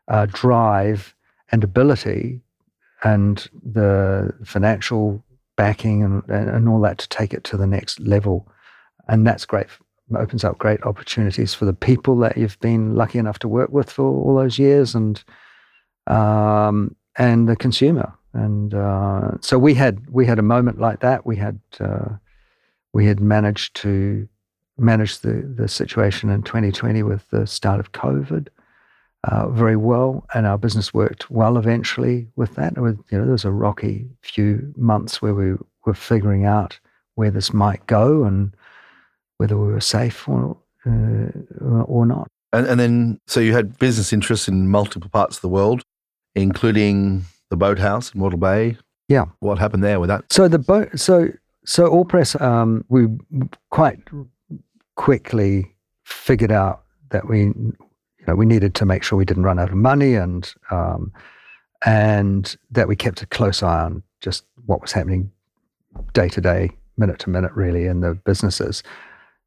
uh, 0.09 0.27
drive 0.27 1.15
and 1.51 1.65
ability 1.65 2.41
and 3.05 3.49
the 3.63 4.33
financial 4.45 5.23
backing 5.57 6.03
and, 6.03 6.23
and, 6.29 6.69
all 6.69 6.81
that 6.81 6.99
to 6.99 7.09
take 7.09 7.35
it 7.35 7.45
to 7.45 7.57
the 7.57 7.67
next 7.67 8.01
level, 8.01 8.49
and 9.09 9.27
that's 9.27 9.45
great. 9.45 9.67
Opens 10.17 10.45
up 10.45 10.59
great 10.59 10.83
opportunities 10.85 11.55
for 11.55 11.65
the 11.65 11.73
people 11.73 12.17
that 12.19 12.37
you've 12.37 12.59
been 12.61 12.95
lucky 12.95 13.19
enough 13.19 13.39
to 13.41 13.49
work 13.49 13.71
with 13.71 13.91
for 13.91 14.05
all 14.05 14.37
those 14.37 14.59
years, 14.59 14.95
and 14.95 15.23
um, 16.07 16.95
and 17.17 17.49
the 17.49 17.57
consumer 17.57 18.13
and 18.35 18.75
uh, 18.75 19.33
so 19.41 19.59
we 19.59 19.75
had 19.75 20.09
we 20.11 20.27
had 20.27 20.39
a 20.39 20.43
moment 20.43 20.81
like 20.81 21.01
that. 21.01 21.27
We 21.27 21.37
had 21.37 21.61
uh, 21.81 22.17
we 22.93 23.07
had 23.07 23.21
managed 23.21 23.77
to 23.77 24.29
manage 24.79 25.19
the 25.19 25.43
the 25.55 25.69
situation 25.69 26.31
in 26.31 26.43
2020 26.43 27.03
with 27.03 27.29
the 27.31 27.47
start 27.47 27.79
of 27.79 27.93
COVID 27.93 28.49
uh, 29.25 29.49
very 29.49 29.77
well, 29.77 30.27
and 30.35 30.47
our 30.47 30.59
business 30.59 30.93
worked 30.93 31.31
well 31.31 31.57
eventually 31.57 32.29
with 32.37 32.55
that. 32.57 32.77
With, 32.79 32.99
you 33.11 33.19
know, 33.19 33.25
there 33.25 33.33
was 33.33 33.45
a 33.45 33.51
rocky 33.53 34.07
few 34.21 34.73
months 34.77 35.23
where 35.23 35.35
we 35.35 35.55
were 35.87 35.95
figuring 35.95 36.45
out 36.45 36.79
where 37.15 37.31
this 37.31 37.53
might 37.53 37.87
go 37.87 38.25
and 38.25 38.55
whether 39.39 39.57
we 39.57 39.73
were 39.73 39.81
safe 39.81 40.29
or 40.29 40.57
uh, 40.87 41.83
or 41.85 42.07
not. 42.07 42.29
And, 42.53 42.67
and 42.67 42.79
then, 42.81 43.21
so 43.27 43.41
you 43.41 43.53
had 43.53 43.79
business 43.79 44.13
interests 44.13 44.49
in 44.49 44.69
multiple 44.69 45.09
parts 45.09 45.37
of 45.37 45.43
the 45.43 45.49
world, 45.49 45.83
including 46.35 47.25
the 47.49 47.57
boathouse 47.57 48.13
in 48.13 48.21
Wattle 48.21 48.39
Bay. 48.39 48.77
Yeah. 49.09 49.27
What 49.41 49.59
happened 49.59 49.85
there 49.85 50.01
with 50.01 50.09
that? 50.09 50.31
So 50.31 50.49
the 50.49 50.59
boat, 50.59 50.99
so 50.99 51.29
so 51.65 51.89
Allpress, 51.89 52.41
um, 52.41 52.85
we 52.89 53.07
quite 53.71 54.01
quickly 54.97 55.75
figured 56.05 56.51
out 56.51 56.83
that 57.11 57.29
we, 57.29 57.53
you 58.23 58.29
know, 58.29 58.37
we 58.37 58.47
needed 58.47 58.77
to 58.77 58.87
make 58.87 59.03
sure 59.03 59.19
we 59.19 59.25
didn't 59.25 59.43
run 59.43 59.59
out 59.59 59.71
of 59.71 59.75
money 59.75 60.15
and 60.15 60.55
um, 60.71 61.13
and 61.85 62.57
that 62.71 62.87
we 62.87 62.95
kept 62.95 63.21
a 63.21 63.27
close 63.27 63.65
eye 63.65 63.83
on 63.83 64.05
just 64.21 64.45
what 64.67 64.81
was 64.81 64.93
happening 64.93 65.33
day 66.13 66.29
to 66.29 66.41
day, 66.41 66.71
minute 66.97 67.19
to 67.19 67.31
minute, 67.31 67.51
really, 67.55 67.87
in 67.87 68.01
the 68.01 68.15
businesses. 68.15 68.85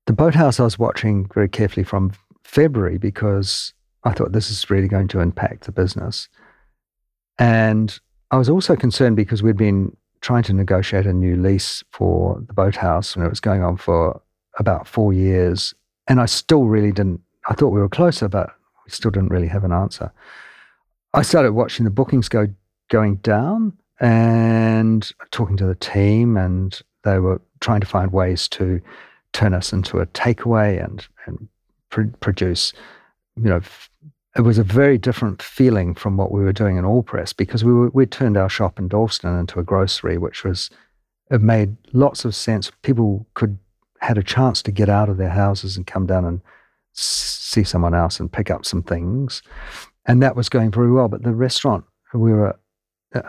The 0.05 0.13
boathouse 0.13 0.59
I 0.59 0.63
was 0.63 0.77
watching 0.77 1.29
very 1.33 1.47
carefully 1.47 1.85
from 1.85 2.11
February 2.43 2.97
because 2.97 3.73
I 4.03 4.11
thought 4.11 4.33
this 4.33 4.51
is 4.51 4.69
really 4.69 4.89
going 4.89 5.07
to 5.09 5.21
impact 5.21 5.63
the 5.63 5.71
business. 5.71 6.27
And 7.39 7.97
I 8.31 8.37
was 8.37 8.49
also 8.49 8.75
concerned 8.75 9.15
because 9.15 9.41
we'd 9.41 9.57
been 9.57 9.95
trying 10.19 10.43
to 10.43 10.53
negotiate 10.53 11.05
a 11.05 11.13
new 11.13 11.37
lease 11.37 11.83
for 11.91 12.43
the 12.45 12.53
boathouse 12.53 13.15
and 13.15 13.25
it 13.25 13.29
was 13.29 13.39
going 13.39 13.63
on 13.63 13.77
for 13.77 14.21
about 14.59 14.87
four 14.87 15.13
years. 15.13 15.73
And 16.07 16.19
I 16.19 16.25
still 16.25 16.65
really 16.65 16.91
didn't, 16.91 17.21
I 17.47 17.53
thought 17.53 17.69
we 17.69 17.79
were 17.79 17.89
closer, 17.89 18.27
but 18.27 18.49
we 18.85 18.91
still 18.91 19.11
didn't 19.11 19.29
really 19.29 19.47
have 19.47 19.63
an 19.63 19.71
answer. 19.71 20.11
I 21.13 21.21
started 21.21 21.53
watching 21.53 21.85
the 21.85 21.91
bookings 21.91 22.29
go 22.29 22.47
going 22.89 23.15
down 23.17 23.73
and 23.99 25.11
talking 25.31 25.57
to 25.57 25.65
the 25.65 25.75
team, 25.75 26.37
and 26.37 26.79
they 27.03 27.19
were 27.19 27.41
trying 27.61 27.81
to 27.81 27.87
find 27.87 28.11
ways 28.11 28.47
to 28.49 28.81
turn 29.33 29.53
us 29.53 29.73
into 29.73 29.99
a 29.99 30.05
takeaway 30.07 30.83
and, 30.83 31.07
and 31.25 31.47
pr- 31.89 32.03
produce, 32.19 32.73
you 33.37 33.49
know, 33.49 33.61
it 34.35 34.41
was 34.41 34.57
a 34.57 34.63
very 34.63 34.97
different 34.97 35.41
feeling 35.41 35.95
from 35.95 36.17
what 36.17 36.31
we 36.31 36.43
were 36.43 36.53
doing 36.53 36.75
in 36.77 36.83
Allpress 36.83 37.35
because 37.35 37.63
we 37.63 37.73
were, 37.73 37.89
we 37.89 38.05
turned 38.05 38.35
our 38.35 38.49
shop 38.49 38.77
in 38.77 38.89
Dalston 38.89 39.39
into 39.39 39.59
a 39.59 39.63
grocery, 39.63 40.17
which 40.17 40.43
was 40.43 40.69
it 41.31 41.41
made 41.41 41.75
lots 41.93 42.25
of 42.25 42.35
sense. 42.35 42.71
People 42.81 43.25
could 43.33 43.57
had 44.01 44.17
a 44.17 44.23
chance 44.23 44.61
to 44.61 44.71
get 44.71 44.89
out 44.89 45.09
of 45.09 45.17
their 45.17 45.29
houses 45.29 45.77
and 45.77 45.87
come 45.87 46.05
down 46.05 46.25
and 46.25 46.41
see 46.95 47.63
someone 47.63 47.93
else 47.93 48.19
and 48.19 48.31
pick 48.31 48.49
up 48.49 48.65
some 48.65 48.83
things, 48.83 49.41
and 50.05 50.21
that 50.23 50.35
was 50.35 50.49
going 50.49 50.71
very 50.71 50.91
well. 50.91 51.07
But 51.07 51.23
the 51.23 51.33
restaurant, 51.33 51.85
we 52.13 52.31
were 52.31 52.57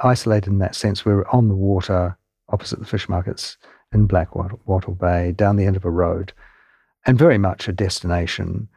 isolated 0.02 0.50
in 0.50 0.58
that 0.58 0.74
sense. 0.74 1.04
We 1.04 1.14
were 1.14 1.28
on 1.34 1.48
the 1.48 1.56
water, 1.56 2.16
opposite 2.48 2.78
the 2.78 2.86
fish 2.86 3.08
markets 3.08 3.56
in 3.92 4.08
Blackwattle 4.08 4.98
Bay, 4.98 5.32
down 5.32 5.56
the 5.56 5.64
end 5.64 5.76
of 5.76 5.84
a 5.84 5.90
road, 5.90 6.32
and 7.04 7.18
very 7.18 7.38
much 7.38 7.68
a 7.68 7.72
destination 7.72 8.68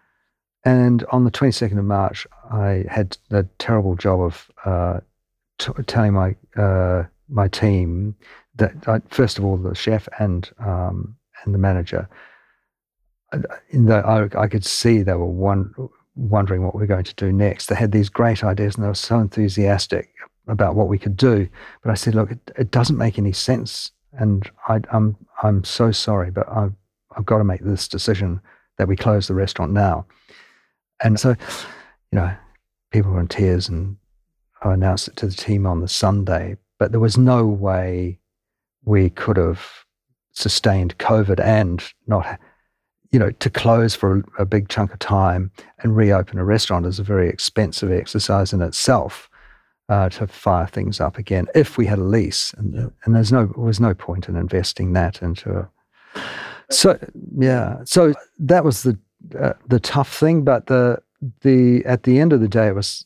and 0.65 1.05
on 1.11 1.23
the 1.23 1.31
22nd 1.31 1.79
of 1.79 1.85
March, 1.85 2.27
I 2.51 2.85
had 2.89 3.17
the 3.29 3.47
terrible 3.59 3.95
job 3.95 4.21
of 4.21 4.51
uh, 4.65 4.99
t- 5.57 5.71
telling 5.87 6.13
my 6.13 6.35
uh, 6.61 7.03
my 7.29 7.47
team 7.47 8.15
that 8.55 8.87
I, 8.87 8.99
first 9.09 9.37
of 9.37 9.45
all 9.45 9.55
the 9.57 9.75
chef 9.75 10.07
and 10.19 10.49
um, 10.59 11.15
and 11.43 11.53
the 11.53 11.59
manager, 11.59 12.09
Uh, 13.31 13.39
in 13.69 13.85
the 13.85 13.95
I, 13.95 14.27
I, 14.41 14.47
could 14.47 14.65
see 14.65 15.01
they 15.01 15.13
were 15.13 15.25
one, 15.25 15.73
wondering 16.15 16.63
what 16.63 16.75
we 16.75 16.83
are 16.83 16.87
going 16.87 17.03
to 17.03 17.15
do 17.15 17.31
next. 17.31 17.67
They 17.67 17.75
had 17.75 17.91
these 17.91 18.09
great 18.09 18.43
ideas 18.43 18.75
and 18.75 18.83
they 18.83 18.87
were 18.87 18.95
so 18.95 19.19
enthusiastic 19.19 20.09
about 20.47 20.75
what 20.75 20.87
we 20.87 20.97
could 20.97 21.15
do. 21.15 21.47
But 21.83 21.91
I 21.91 21.93
said, 21.93 22.15
look, 22.15 22.31
it, 22.31 22.51
it 22.57 22.71
doesn't 22.71 22.97
make 22.97 23.19
any 23.19 23.33
sense, 23.33 23.91
and 24.13 24.49
I, 24.67 24.81
I'm 24.91 25.15
I'm 25.43 25.63
so 25.63 25.91
sorry, 25.91 26.31
but 26.31 26.49
I've 26.49 26.73
I've 27.15 27.25
got 27.25 27.37
to 27.39 27.43
make 27.43 27.61
this 27.61 27.87
decision 27.87 28.41
that 28.77 28.87
we 28.87 28.95
close 28.95 29.27
the 29.27 29.33
restaurant 29.33 29.73
now. 29.73 30.05
And 31.01 31.19
so, 31.19 31.29
you 32.11 32.15
know, 32.15 32.31
people 32.91 33.11
were 33.11 33.19
in 33.19 33.27
tears 33.27 33.69
and 33.69 33.97
I 34.61 34.73
announced 34.73 35.07
it 35.07 35.15
to 35.17 35.27
the 35.27 35.33
team 35.33 35.65
on 35.65 35.81
the 35.81 35.87
Sunday, 35.87 36.57
but 36.77 36.91
there 36.91 36.99
was 36.99 37.17
no 37.17 37.45
way 37.45 38.19
we 38.83 39.09
could 39.09 39.37
have 39.37 39.61
sustained 40.31 40.97
COVID 40.97 41.39
and 41.39 41.83
not, 42.07 42.39
you 43.11 43.19
know, 43.19 43.31
to 43.31 43.49
close 43.49 43.95
for 43.95 44.19
a, 44.37 44.43
a 44.43 44.45
big 44.45 44.69
chunk 44.69 44.93
of 44.93 44.99
time 44.99 45.51
and 45.79 45.95
reopen 45.95 46.39
a 46.39 46.45
restaurant 46.45 46.85
is 46.85 46.99
a 46.99 47.03
very 47.03 47.29
expensive 47.29 47.91
exercise 47.91 48.53
in 48.53 48.61
itself. 48.61 49.29
uh, 49.89 50.07
to 50.09 50.27
fire 50.27 50.67
things 50.67 51.01
up 51.01 51.17
again 51.17 51.47
if 51.55 51.77
we 51.77 51.85
had 51.85 51.99
a 51.99 52.03
lease. 52.03 52.53
And, 52.53 52.75
yeah. 52.75 52.87
and 53.03 53.15
there's 53.15 53.31
no 53.31 53.51
was 53.57 53.79
no 53.79 53.93
point 53.93 54.29
in 54.29 54.35
investing 54.35 54.93
that 54.93 55.21
into 55.21 55.51
a. 55.51 55.69
So 56.69 56.99
yeah, 57.37 57.79
so 57.83 58.13
that 58.37 58.63
was 58.63 58.83
the 58.83 58.97
uh, 59.37 59.53
the 59.67 59.79
tough 59.79 60.15
thing, 60.15 60.43
but 60.43 60.67
the 60.67 61.01
the 61.41 61.83
at 61.85 62.03
the 62.03 62.19
end 62.19 62.31
of 62.31 62.39
the 62.39 62.47
day, 62.47 62.67
it 62.67 62.75
was 62.75 63.05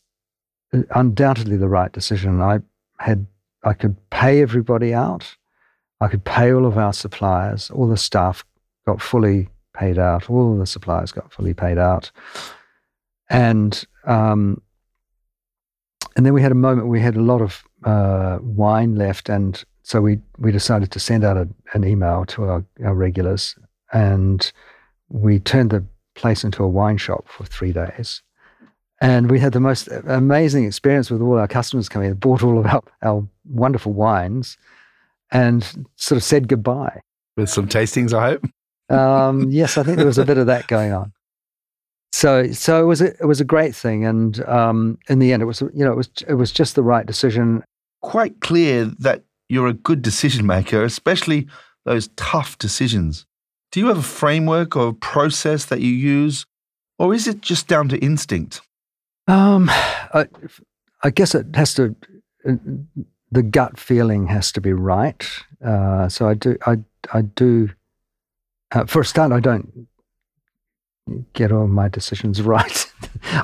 undoubtedly 0.94 1.58
the 1.58 1.70
right 1.70 1.92
decision. 1.92 2.42
I 2.42 2.60
had 3.00 3.26
I 3.64 3.74
could 3.74 3.96
pay 4.10 4.42
everybody 4.42 4.94
out. 4.94 5.38
I 6.02 6.10
could 6.10 6.26
pay 6.26 6.52
all 6.52 6.66
of 6.66 6.78
our 6.78 6.92
suppliers. 6.92 7.72
All 7.72 7.88
the 7.88 7.96
staff 7.96 8.44
got 8.86 9.02
fully 9.02 9.48
paid 9.74 9.98
out. 9.98 10.30
All 10.30 10.58
the 10.58 10.66
suppliers 10.66 11.12
got 11.12 11.32
fully 11.32 11.54
paid 11.54 11.78
out, 11.78 12.12
and 13.30 13.84
um, 14.06 14.62
and 16.16 16.26
then 16.26 16.34
we 16.34 16.42
had 16.42 16.52
a 16.52 16.56
moment. 16.56 16.88
We 16.88 17.00
had 17.00 17.16
a 17.16 17.22
lot 17.22 17.42
of 17.42 17.64
uh, 17.84 18.40
wine 18.42 18.96
left, 18.96 19.30
and 19.30 19.64
so 19.84 20.02
we 20.02 20.20
we 20.38 20.52
decided 20.52 20.92
to 20.92 21.00
send 21.00 21.24
out 21.24 21.38
a, 21.38 21.48
an 21.74 21.84
email 21.84 22.26
to 22.26 22.44
our, 22.46 22.66
our 22.84 22.96
regulars, 22.96 23.56
and 23.92 24.52
we 25.10 25.40
turned 25.40 25.72
the 25.72 25.86
place 26.16 26.44
into 26.44 26.64
a 26.64 26.68
wine 26.68 26.98
shop 26.98 27.28
for 27.28 27.46
three 27.46 27.72
days. 27.72 28.22
And 29.02 29.30
we 29.30 29.40
had 29.40 29.52
the 29.52 29.60
most 29.60 29.90
amazing 30.08 30.66
experience 30.66 31.12
with 31.12 31.22
all 31.22 31.38
our 31.38 31.48
customers 31.48 31.90
coming 31.90 32.12
in, 32.12 32.16
bought 32.16 32.42
all 32.42 32.58
of 32.58 32.66
our, 32.66 32.82
our 33.02 33.28
wonderful 33.44 33.92
wines 33.92 34.58
and 35.32 35.88
sort 35.98 36.18
of 36.18 36.24
said 36.24 36.48
goodbye. 36.48 37.02
With 37.36 37.50
some 37.50 37.68
tastings, 37.68 38.14
I 38.14 38.30
hope. 38.30 38.46
Um, 38.90 39.50
yes, 39.52 39.78
I 39.78 39.84
think 39.84 39.98
there 39.98 40.06
was 40.06 40.18
a 40.18 40.26
bit 40.26 40.38
of 40.38 40.48
that 40.48 40.68
going 40.68 40.94
on. 40.94 41.14
So, 42.12 42.52
so 42.52 42.82
it 42.82 42.86
was 42.86 43.02
a, 43.02 43.08
it 43.20 43.26
was 43.26 43.42
a 43.42 43.46
great 43.46 43.76
thing, 43.76 44.06
and 44.06 44.44
um, 44.48 45.00
in 45.10 45.20
the 45.20 45.34
end, 45.34 45.42
it 45.42 45.46
was 45.46 45.62
you 45.62 45.84
know 45.84 45.92
it 45.92 45.98
was 45.98 46.10
it 46.28 46.36
was 46.36 46.52
just 46.52 46.76
the 46.76 46.84
right 46.84 47.06
decision. 47.06 47.64
Quite 48.02 48.40
clear 48.42 48.86
that 49.00 49.24
you're 49.50 49.68
a 49.68 49.74
good 49.74 50.02
decision 50.02 50.46
maker, 50.46 50.84
especially 50.84 51.48
those 51.86 52.10
tough 52.16 52.58
decisions. 52.58 53.26
Do 53.72 53.80
you 53.80 53.88
have 53.88 53.98
a 53.98 54.04
framework 54.04 54.76
or 54.76 54.90
a 54.90 54.94
process 54.94 55.66
that 55.66 55.82
you 55.82 55.90
use, 55.90 56.46
or 57.00 57.14
is 57.14 57.28
it 57.28 57.42
just 57.42 57.68
down 57.68 57.90
to 57.90 57.98
instinct? 57.98 58.62
Um, 59.28 59.70
I, 59.70 60.28
I 61.02 61.10
guess 61.10 61.34
it 61.34 61.56
has 61.56 61.74
to. 61.76 61.96
The 63.32 63.44
gut 63.44 63.80
feeling 63.80 64.28
has 64.28 64.52
to 64.52 64.62
be 64.62 64.74
right. 64.74 65.28
Uh, 65.66 66.08
so 66.10 66.28
I 66.28 66.36
do. 66.36 66.58
I 66.66 66.78
I 67.12 67.22
do. 67.24 67.70
Uh, 68.74 68.86
for 68.86 69.02
a 69.02 69.06
start, 69.06 69.32
I 69.32 69.40
don't 69.40 69.88
get 71.34 71.52
all 71.52 71.68
my 71.68 71.88
decisions 71.90 72.42
right. 72.56 72.92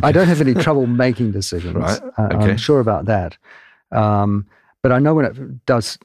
I 0.01 0.11
don't 0.11 0.27
have 0.27 0.41
any 0.41 0.53
trouble 0.63 0.87
making 0.87 1.31
decisions. 1.31 1.75
Right. 1.75 2.01
Uh, 2.17 2.29
okay. 2.33 2.51
I'm 2.51 2.57
sure 2.57 2.79
about 2.79 3.05
that. 3.05 3.37
Um, 3.91 4.47
but 4.81 4.91
I 4.91 4.99
know 4.99 5.13
when 5.13 5.25
it 5.25 5.65
does, 5.65 5.97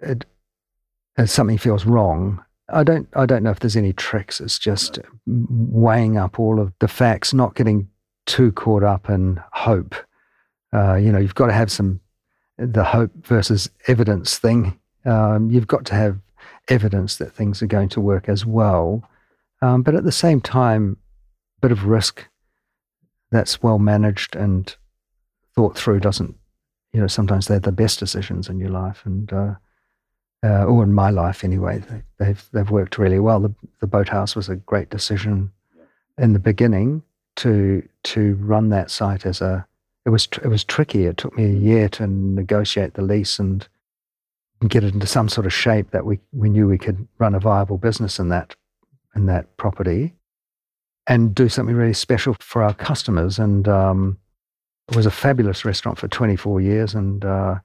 it, 0.00 0.24
something 1.26 1.58
feels 1.58 1.84
wrong, 1.84 2.42
I 2.72 2.84
don't 2.84 3.08
I 3.14 3.26
don't 3.26 3.42
know 3.42 3.50
if 3.50 3.60
there's 3.60 3.76
any 3.76 3.92
tricks. 3.92 4.40
It's 4.40 4.58
just 4.58 4.98
weighing 5.26 6.16
up 6.16 6.38
all 6.38 6.60
of 6.60 6.72
the 6.78 6.88
facts, 6.88 7.34
not 7.34 7.54
getting 7.54 7.88
too 8.26 8.52
caught 8.52 8.82
up 8.82 9.10
in 9.10 9.40
hope. 9.52 9.94
Uh, 10.72 10.94
you 10.94 11.10
know, 11.10 11.18
you've 11.18 11.34
got 11.34 11.46
to 11.46 11.52
have 11.52 11.70
some 11.70 12.00
the 12.58 12.84
hope 12.84 13.10
versus 13.26 13.68
evidence 13.88 14.38
thing. 14.38 14.78
Um, 15.04 15.50
you've 15.50 15.66
got 15.66 15.84
to 15.86 15.94
have 15.94 16.18
evidence 16.68 17.16
that 17.16 17.32
things 17.32 17.62
are 17.62 17.66
going 17.66 17.88
to 17.90 18.00
work 18.00 18.28
as 18.28 18.46
well, 18.46 19.08
um, 19.62 19.82
but 19.82 19.94
at 19.94 20.04
the 20.04 20.12
same 20.12 20.40
time, 20.40 20.96
a 21.58 21.60
bit 21.60 21.72
of 21.72 21.84
risk 21.84 22.26
that's 23.30 23.62
well 23.62 23.78
managed 23.78 24.34
and 24.34 24.74
thought 25.54 25.76
through 25.76 26.00
doesn't. 26.00 26.36
You 26.92 27.00
know, 27.00 27.06
sometimes 27.06 27.46
they're 27.46 27.60
the 27.60 27.72
best 27.72 27.98
decisions 27.98 28.48
in 28.48 28.58
your 28.58 28.70
life, 28.70 29.02
and 29.04 29.32
uh, 29.32 29.54
uh, 30.42 30.64
or 30.64 30.82
in 30.82 30.92
my 30.92 31.10
life 31.10 31.44
anyway. 31.44 31.82
They, 32.18 32.24
have 32.24 32.48
they've 32.52 32.70
worked 32.70 32.98
really 32.98 33.20
well. 33.20 33.40
The, 33.40 33.54
the 33.80 33.86
boathouse 33.86 34.34
was 34.34 34.48
a 34.48 34.56
great 34.56 34.90
decision 34.90 35.52
in 36.18 36.32
the 36.32 36.38
beginning 36.38 37.02
to 37.36 37.86
to 38.04 38.34
run 38.36 38.70
that 38.70 38.90
site 38.90 39.26
as 39.26 39.40
a. 39.40 39.66
It 40.06 40.10
was 40.10 40.28
it 40.42 40.48
was 40.48 40.64
tricky. 40.64 41.04
It 41.04 41.18
took 41.18 41.36
me 41.36 41.44
a 41.44 41.48
year 41.48 41.88
to 41.90 42.06
negotiate 42.06 42.94
the 42.94 43.02
lease 43.02 43.38
and 43.38 43.68
get 44.68 44.84
it 44.84 44.92
into 44.92 45.06
some 45.06 45.28
sort 45.28 45.46
of 45.46 45.52
shape 45.52 45.90
that 45.92 46.04
we 46.04 46.18
we 46.32 46.50
knew 46.50 46.66
we 46.66 46.78
could 46.78 47.08
run 47.18 47.34
a 47.34 47.40
viable 47.40 47.78
business 47.78 48.18
in 48.18 48.28
that 48.28 48.54
in 49.14 49.26
that 49.26 49.56
property 49.56 50.14
and 51.06 51.34
do 51.34 51.48
something 51.48 51.74
really 51.74 51.92
special 51.92 52.36
for 52.40 52.62
our 52.62 52.74
customers. 52.74 53.38
And 53.38 53.66
um, 53.66 54.18
it 54.88 54.96
was 54.96 55.06
a 55.06 55.10
fabulous 55.10 55.64
restaurant 55.64 55.98
for 55.98 56.08
24 56.08 56.60
years, 56.60 56.94
and 56.94 57.24
uh, 57.24 57.56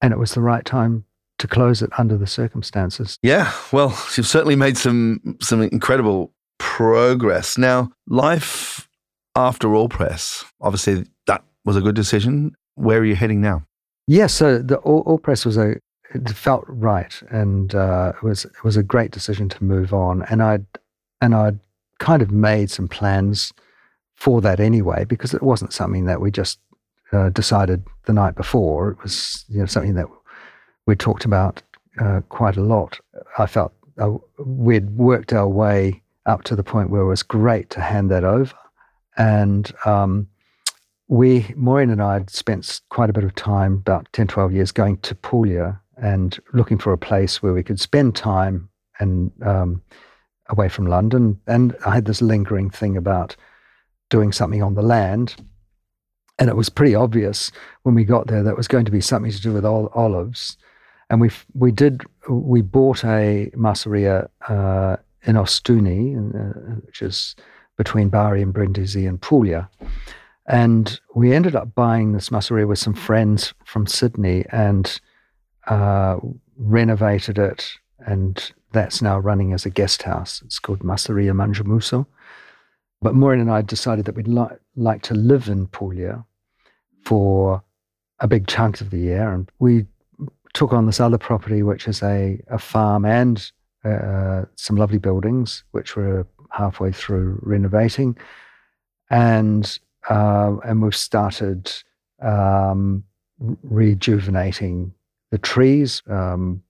and 0.00 0.12
it 0.12 0.18
was 0.18 0.34
the 0.34 0.40
right 0.40 0.64
time 0.64 1.04
to 1.38 1.46
close 1.46 1.82
it 1.82 1.90
under 1.98 2.16
the 2.16 2.26
circumstances. 2.26 3.18
Yeah, 3.22 3.52
well, 3.72 3.90
you've 4.16 4.26
certainly 4.26 4.56
made 4.56 4.76
some 4.76 5.36
some 5.40 5.62
incredible 5.62 6.32
progress. 6.58 7.58
Now, 7.58 7.90
life 8.08 8.88
after 9.36 9.68
Allpress, 9.68 10.44
obviously 10.60 11.06
that 11.26 11.44
was 11.64 11.76
a 11.76 11.80
good 11.80 11.94
decision. 11.94 12.54
Where 12.74 12.98
are 13.00 13.04
you 13.04 13.16
heading 13.16 13.40
now? 13.40 13.64
Yes, 14.06 14.18
yeah, 14.18 14.26
so 14.26 14.58
the 14.58 14.76
all, 14.78 15.04
Allpress 15.04 15.44
was 15.44 15.56
a 15.56 15.76
it 16.14 16.28
felt 16.30 16.64
right, 16.68 17.20
and 17.30 17.74
uh, 17.74 18.12
it 18.16 18.22
was 18.22 18.44
it 18.44 18.64
was 18.64 18.76
a 18.76 18.82
great 18.82 19.10
decision 19.10 19.48
to 19.50 19.64
move 19.64 19.92
on. 19.92 20.22
And 20.30 20.42
I'd 20.42 20.66
and 21.20 21.34
I'd 21.34 21.58
kind 21.98 22.22
of 22.22 22.30
made 22.30 22.70
some 22.70 22.88
plans 22.88 23.52
for 24.14 24.40
that 24.40 24.60
anyway, 24.60 25.04
because 25.04 25.34
it 25.34 25.42
wasn't 25.42 25.72
something 25.72 26.06
that 26.06 26.20
we 26.20 26.30
just 26.30 26.58
uh, 27.12 27.30
decided 27.30 27.84
the 28.06 28.12
night 28.12 28.34
before. 28.34 28.90
It 28.90 29.02
was 29.02 29.44
you 29.48 29.60
know 29.60 29.66
something 29.66 29.94
that 29.94 30.06
we 30.86 30.96
talked 30.96 31.24
about 31.24 31.62
uh, 32.00 32.20
quite 32.28 32.56
a 32.56 32.62
lot. 32.62 32.98
I 33.38 33.46
felt 33.46 33.72
uh, 33.98 34.16
we'd 34.38 34.90
worked 34.90 35.32
our 35.32 35.48
way 35.48 36.02
up 36.26 36.44
to 36.44 36.56
the 36.56 36.62
point 36.62 36.90
where 36.90 37.02
it 37.02 37.06
was 37.06 37.22
great 37.22 37.70
to 37.70 37.80
hand 37.80 38.10
that 38.10 38.24
over. 38.24 38.54
And 39.16 39.72
um, 39.84 40.28
we, 41.08 41.52
Maureen 41.56 41.90
and 41.90 42.02
I, 42.02 42.14
had 42.14 42.30
spent 42.30 42.80
quite 42.90 43.10
a 43.10 43.12
bit 43.12 43.24
of 43.24 43.34
time, 43.34 43.74
about 43.74 44.06
10, 44.12 44.28
12 44.28 44.52
years, 44.52 44.70
going 44.70 44.98
to 44.98 45.14
Puglia 45.14 45.80
and 46.00 46.38
looking 46.52 46.78
for 46.78 46.92
a 46.92 46.98
place 46.98 47.42
where 47.42 47.52
we 47.52 47.62
could 47.62 47.80
spend 47.80 48.14
time 48.14 48.68
and 49.00 49.30
um, 49.42 49.82
away 50.48 50.68
from 50.68 50.86
London. 50.86 51.40
And 51.46 51.76
I 51.86 51.94
had 51.94 52.04
this 52.04 52.22
lingering 52.22 52.70
thing 52.70 52.96
about 52.96 53.36
doing 54.10 54.32
something 54.32 54.62
on 54.62 54.74
the 54.74 54.82
land. 54.82 55.36
And 56.38 56.48
it 56.48 56.56
was 56.56 56.68
pretty 56.68 56.94
obvious 56.94 57.50
when 57.82 57.94
we 57.94 58.04
got 58.04 58.28
there 58.28 58.42
that 58.42 58.50
it 58.50 58.56
was 58.56 58.68
going 58.68 58.84
to 58.84 58.92
be 58.92 59.00
something 59.00 59.32
to 59.32 59.40
do 59.40 59.52
with 59.52 59.64
olives 59.64 60.56
and 61.10 61.20
we 61.20 61.30
we 61.54 61.72
did 61.72 62.02
we 62.28 62.62
bought 62.62 63.04
a 63.04 63.50
masseria 63.54 64.28
uh, 64.48 64.96
in 65.22 65.36
Ostuni, 65.36 66.16
uh, 66.16 66.74
which 66.86 67.02
is 67.02 67.34
between 67.76 68.08
Bari 68.08 68.42
and 68.42 68.52
Brindisi 68.52 69.06
and 69.06 69.20
Puglia. 69.20 69.68
And 70.46 70.98
we 71.14 71.34
ended 71.34 71.54
up 71.54 71.74
buying 71.74 72.12
this 72.12 72.30
masseria 72.30 72.66
with 72.66 72.78
some 72.78 72.94
friends 72.94 73.52
from 73.64 73.86
Sydney 73.86 74.44
and 74.50 75.00
uh, 75.68 76.18
renovated 76.56 77.38
it. 77.38 77.70
And 78.06 78.52
that's 78.72 79.02
now 79.02 79.18
running 79.18 79.52
as 79.52 79.66
a 79.66 79.70
guest 79.70 80.02
house. 80.02 80.42
It's 80.44 80.58
called 80.58 80.80
Masseria 80.80 81.32
Mangiamuso. 81.32 82.06
But 83.00 83.14
Maureen 83.14 83.40
and 83.40 83.50
I 83.50 83.62
decided 83.62 84.04
that 84.06 84.16
we'd 84.16 84.28
li- 84.28 84.56
like 84.76 85.02
to 85.02 85.14
live 85.14 85.48
in 85.48 85.66
Puglia 85.68 86.24
for 87.04 87.62
a 88.20 88.26
big 88.26 88.46
chunk 88.46 88.80
of 88.80 88.90
the 88.90 88.98
year. 88.98 89.32
And 89.32 89.50
we 89.58 89.86
took 90.54 90.72
on 90.72 90.86
this 90.86 91.00
other 91.00 91.18
property, 91.18 91.62
which 91.62 91.86
is 91.86 92.02
a, 92.02 92.40
a 92.48 92.58
farm 92.58 93.04
and 93.04 93.50
uh, 93.84 94.44
some 94.56 94.76
lovely 94.76 94.98
buildings, 94.98 95.62
which 95.70 95.96
we're 95.96 96.26
halfway 96.50 96.90
through 96.90 97.38
renovating. 97.42 98.16
And, 99.10 99.78
uh, 100.10 100.56
and 100.64 100.82
we've 100.82 100.96
started 100.96 101.72
um, 102.20 103.04
rejuvenating 103.62 104.92
the 105.30 105.38
trees. 105.38 106.02
Um, 106.08 106.62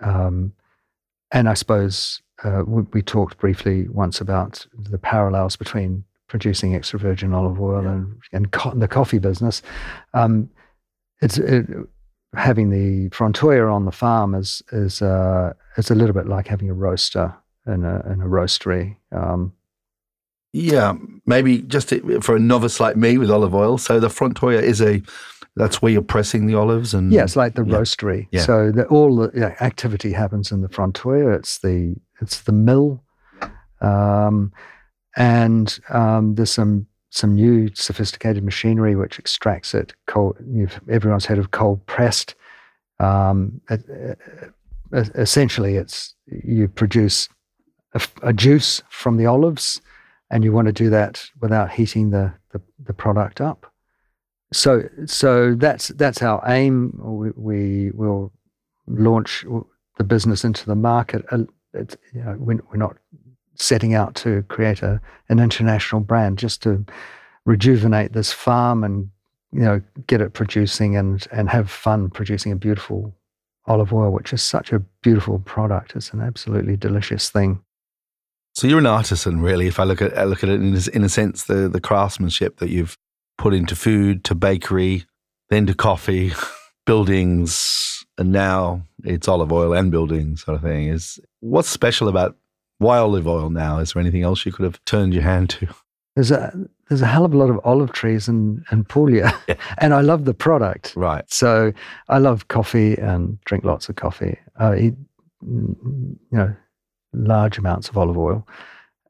um, 0.00 0.52
and 1.30 1.48
I 1.48 1.54
suppose 1.54 2.22
uh, 2.44 2.62
we, 2.66 2.82
we, 2.92 3.02
talked 3.02 3.38
briefly 3.38 3.88
once 3.88 4.20
about 4.20 4.66
the 4.76 4.98
parallels 4.98 5.56
between 5.56 6.04
producing 6.26 6.74
extra 6.74 6.98
virgin 6.98 7.32
olive 7.32 7.60
oil 7.60 7.82
yeah. 7.82 7.90
and, 7.90 8.20
and 8.32 8.52
co- 8.52 8.74
the 8.74 8.88
coffee 8.88 9.18
business. 9.18 9.62
Um, 10.12 10.50
it's, 11.20 11.38
it, 11.38 11.66
having 12.34 12.70
the 12.70 13.10
frantoio 13.10 13.72
on 13.72 13.84
the 13.84 13.92
farm 13.92 14.34
is 14.34 14.62
is 14.72 15.02
uh, 15.02 15.52
is 15.76 15.90
a 15.90 15.94
little 15.94 16.14
bit 16.14 16.26
like 16.26 16.48
having 16.48 16.70
a 16.70 16.74
roaster 16.74 17.34
in 17.66 17.84
a 17.84 18.00
in 18.10 18.20
a 18.20 18.26
roastery. 18.26 18.96
Um, 19.12 19.52
yeah, 20.52 20.94
maybe 21.24 21.62
just 21.62 21.92
for 22.20 22.36
a 22.36 22.40
novice 22.40 22.78
like 22.78 22.96
me 22.96 23.16
with 23.16 23.30
olive 23.30 23.54
oil. 23.54 23.78
So 23.78 24.00
the 24.00 24.08
frantoio 24.08 24.60
is 24.62 24.82
a 24.82 25.02
that's 25.56 25.82
where 25.82 25.92
you're 25.92 26.02
pressing 26.02 26.46
the 26.46 26.54
olives 26.54 26.94
and 26.94 27.12
yeah, 27.12 27.24
it's 27.24 27.36
like 27.36 27.54
the 27.54 27.64
yeah. 27.64 27.74
roastery. 27.74 28.26
Yeah. 28.30 28.42
So 28.42 28.72
the, 28.72 28.86
all 28.86 29.16
the 29.16 29.62
activity 29.62 30.12
happens 30.12 30.50
in 30.50 30.62
the 30.62 30.68
frantoio. 30.68 31.34
It's 31.34 31.58
the 31.58 31.94
it's 32.20 32.42
the 32.42 32.52
mill, 32.52 33.02
um, 33.80 34.52
and 35.16 35.78
um, 35.90 36.34
there's 36.36 36.52
some 36.52 36.86
some 37.10 37.34
new 37.34 37.70
sophisticated 37.74 38.42
machinery 38.42 38.96
which 38.96 39.18
extracts 39.18 39.74
it. 39.74 39.92
Cold, 40.06 40.36
everyone's 40.90 41.26
heard 41.26 41.38
of 41.38 41.50
cold 41.50 41.84
pressed. 41.86 42.34
Um, 42.98 43.60
essentially, 44.92 45.76
it's 45.76 46.14
you 46.26 46.68
produce 46.68 47.28
a, 47.94 48.00
a, 48.22 48.32
juice 48.32 48.82
from 48.88 49.16
the 49.16 49.26
olives, 49.26 49.82
and 50.30 50.44
you 50.44 50.52
want 50.52 50.66
to 50.66 50.72
do 50.72 50.88
that 50.90 51.24
without 51.40 51.70
heating 51.70 52.10
the, 52.10 52.32
the, 52.52 52.60
the 52.84 52.94
product 52.94 53.40
up. 53.40 53.71
So, 54.52 54.88
so 55.06 55.54
that's 55.54 55.88
that's 55.88 56.22
our 56.22 56.42
aim. 56.46 56.98
We, 57.02 57.30
we 57.36 57.90
will 57.92 58.32
launch 58.86 59.44
the 59.96 60.04
business 60.04 60.44
into 60.44 60.66
the 60.66 60.74
market. 60.74 61.24
Uh, 61.30 61.44
it's, 61.74 61.96
you 62.12 62.22
know, 62.22 62.36
we're, 62.38 62.60
we're 62.70 62.76
not 62.76 62.96
setting 63.54 63.94
out 63.94 64.14
to 64.16 64.42
create 64.44 64.82
a, 64.82 65.00
an 65.28 65.38
international 65.38 66.00
brand, 66.00 66.38
just 66.38 66.62
to 66.62 66.84
rejuvenate 67.44 68.12
this 68.12 68.32
farm 68.32 68.84
and 68.84 69.10
you 69.52 69.60
know 69.60 69.82
get 70.06 70.20
it 70.20 70.32
producing 70.32 70.96
and 70.96 71.26
and 71.32 71.48
have 71.48 71.70
fun 71.70 72.08
producing 72.08 72.52
a 72.52 72.56
beautiful 72.56 73.14
olive 73.66 73.92
oil, 73.92 74.10
which 74.10 74.32
is 74.32 74.42
such 74.42 74.72
a 74.72 74.80
beautiful 75.02 75.38
product. 75.40 75.94
It's 75.94 76.10
an 76.10 76.20
absolutely 76.20 76.76
delicious 76.76 77.30
thing. 77.30 77.62
So 78.54 78.66
you're 78.66 78.80
an 78.80 78.86
artisan, 78.86 79.40
really. 79.40 79.66
If 79.66 79.80
I 79.80 79.84
look 79.84 80.02
at 80.02 80.16
I 80.16 80.24
look 80.24 80.42
at 80.42 80.50
it 80.50 80.60
in, 80.60 80.76
in 80.94 81.04
a 81.04 81.08
sense, 81.08 81.44
the 81.44 81.68
the 81.68 81.80
craftsmanship 81.80 82.58
that 82.58 82.70
you've 82.70 82.98
put 83.42 83.52
into 83.52 83.74
food, 83.74 84.22
to 84.22 84.36
bakery, 84.36 85.04
then 85.50 85.66
to 85.66 85.74
coffee, 85.74 86.32
buildings, 86.86 88.04
and 88.16 88.30
now 88.30 88.86
it's 89.02 89.26
olive 89.26 89.50
oil 89.50 89.72
and 89.72 89.90
buildings 89.90 90.44
sort 90.44 90.54
of 90.54 90.62
thing. 90.62 90.86
Is 90.86 91.18
what's 91.40 91.68
special 91.68 92.06
about 92.06 92.36
why 92.78 92.98
olive 92.98 93.26
oil 93.26 93.50
now? 93.50 93.80
Is 93.80 93.92
there 93.92 94.00
anything 94.00 94.22
else 94.22 94.46
you 94.46 94.52
could 94.52 94.62
have 94.62 94.82
turned 94.84 95.12
your 95.12 95.24
hand 95.24 95.50
to? 95.50 95.66
There's 96.14 96.30
a 96.30 96.52
there's 96.88 97.02
a 97.02 97.06
hell 97.06 97.24
of 97.24 97.34
a 97.34 97.36
lot 97.36 97.50
of 97.50 97.58
olive 97.64 97.90
trees 97.90 98.28
in, 98.28 98.64
in 98.70 98.84
Puglia, 98.84 99.36
yeah. 99.48 99.56
and 99.78 99.92
I 99.92 100.02
love 100.02 100.24
the 100.24 100.34
product. 100.34 100.92
Right. 100.94 101.28
So 101.28 101.72
I 102.08 102.18
love 102.18 102.46
coffee 102.46 102.96
and 102.96 103.40
drink 103.44 103.64
lots 103.64 103.88
of 103.88 103.96
coffee. 103.96 104.38
I 104.56 104.76
eat, 104.76 104.94
you 105.42 106.16
know, 106.30 106.54
large 107.12 107.58
amounts 107.58 107.88
of 107.88 107.98
olive 107.98 108.18
oil, 108.18 108.46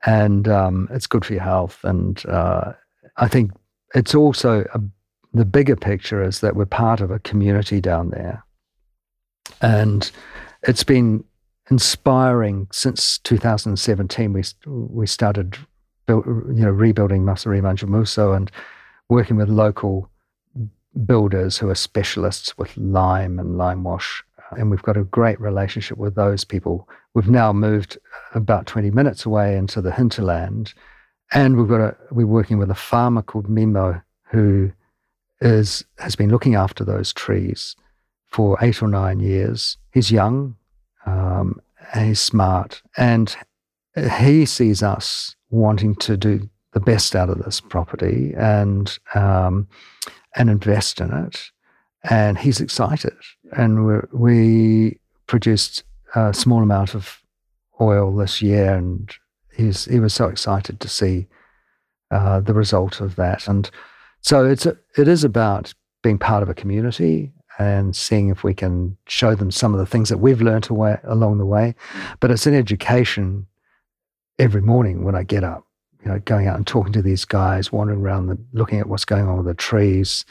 and 0.06 0.48
um, 0.48 0.88
it's 0.90 1.06
good 1.06 1.22
for 1.22 1.34
your 1.34 1.42
health. 1.42 1.80
And 1.84 2.24
uh, 2.24 2.72
I 3.18 3.28
think 3.28 3.50
it's 3.94 4.14
also 4.14 4.64
a, 4.74 4.80
the 5.32 5.44
bigger 5.44 5.76
picture 5.76 6.22
is 6.22 6.40
that 6.40 6.56
we're 6.56 6.66
part 6.66 7.00
of 7.00 7.10
a 7.10 7.18
community 7.18 7.80
down 7.80 8.10
there, 8.10 8.44
and 9.60 10.10
it's 10.62 10.84
been 10.84 11.24
inspiring 11.70 12.68
since 12.72 13.18
2017. 13.18 14.32
We 14.32 14.42
we 14.66 15.06
started 15.06 15.56
build, 16.06 16.26
you 16.26 16.64
know, 16.64 16.70
rebuilding 16.70 17.22
Masseria 17.22 17.62
Mangiamuso 17.62 18.36
and 18.36 18.50
working 19.08 19.36
with 19.36 19.48
local 19.48 20.10
builders 21.06 21.58
who 21.58 21.70
are 21.70 21.74
specialists 21.74 22.56
with 22.58 22.76
lime 22.76 23.38
and 23.38 23.56
lime 23.56 23.84
wash. 23.84 24.22
And 24.52 24.70
we've 24.70 24.82
got 24.82 24.96
a 24.96 25.04
great 25.04 25.40
relationship 25.40 25.96
with 25.96 26.14
those 26.14 26.44
people. 26.44 26.88
We've 27.14 27.28
now 27.28 27.52
moved 27.52 27.98
about 28.34 28.66
20 28.66 28.90
minutes 28.90 29.24
away 29.24 29.56
into 29.56 29.80
the 29.80 29.92
hinterland. 29.92 30.74
And 31.34 31.56
we've 31.56 31.68
got 31.68 31.80
a, 31.80 31.96
we're 32.10 32.26
working 32.26 32.58
with 32.58 32.70
a 32.70 32.74
farmer 32.74 33.22
called 33.22 33.48
Mimo 33.48 34.02
who 34.30 34.72
is, 35.40 35.84
has 35.98 36.14
been 36.14 36.30
looking 36.30 36.54
after 36.54 36.84
those 36.84 37.12
trees 37.12 37.74
for 38.26 38.58
eight 38.60 38.82
or 38.82 38.88
nine 38.88 39.20
years. 39.20 39.76
He's 39.92 40.10
young, 40.10 40.56
um, 41.06 41.60
and 41.92 42.08
he's 42.08 42.20
smart, 42.20 42.82
and 42.96 43.34
he 44.18 44.46
sees 44.46 44.82
us 44.82 45.36
wanting 45.50 45.94
to 45.96 46.16
do 46.16 46.48
the 46.72 46.80
best 46.80 47.14
out 47.14 47.28
of 47.28 47.42
this 47.44 47.60
property 47.60 48.32
and 48.36 48.98
um, 49.14 49.68
and 50.34 50.48
invest 50.48 51.00
in 51.00 51.12
it. 51.12 51.50
And 52.04 52.38
he's 52.38 52.60
excited. 52.60 53.12
And 53.52 54.02
we 54.12 54.98
produced 55.26 55.84
a 56.14 56.32
small 56.32 56.62
amount 56.62 56.94
of 56.94 57.22
oil 57.80 58.16
this 58.16 58.40
year, 58.40 58.74
and 58.74 59.14
he's 59.54 59.84
he 59.86 60.00
was 60.00 60.14
so 60.14 60.28
excited 60.28 60.80
to 60.80 60.88
see 60.88 61.26
uh, 62.10 62.40
the 62.40 62.54
result 62.54 63.00
of 63.00 63.16
that. 63.16 63.48
And 63.48 63.70
so 64.20 64.44
it's 64.44 64.66
a, 64.66 64.76
it 64.96 65.08
is 65.08 65.24
about 65.24 65.74
being 66.02 66.18
part 66.18 66.42
of 66.42 66.48
a 66.48 66.54
community 66.54 67.32
and 67.58 67.94
seeing 67.94 68.28
if 68.28 68.44
we 68.44 68.54
can 68.54 68.96
show 69.06 69.34
them 69.34 69.50
some 69.50 69.72
of 69.74 69.80
the 69.80 69.86
things 69.86 70.08
that 70.08 70.18
we've 70.18 70.42
learned 70.42 70.70
away, 70.70 70.98
along 71.04 71.38
the 71.38 71.46
way. 71.46 71.74
But 72.20 72.30
it's 72.30 72.46
an 72.46 72.54
education 72.54 73.46
every 74.38 74.62
morning 74.62 75.04
when 75.04 75.14
I 75.14 75.22
get 75.22 75.44
up, 75.44 75.66
you 76.04 76.10
know, 76.10 76.18
going 76.20 76.46
out 76.46 76.56
and 76.56 76.66
talking 76.66 76.92
to 76.94 77.02
these 77.02 77.24
guys, 77.24 77.70
wandering 77.70 78.00
around, 78.00 78.26
the, 78.26 78.38
looking 78.52 78.80
at 78.80 78.88
what's 78.88 79.04
going 79.04 79.28
on 79.28 79.36
with 79.36 79.46
the 79.46 79.54
trees, 79.54 80.24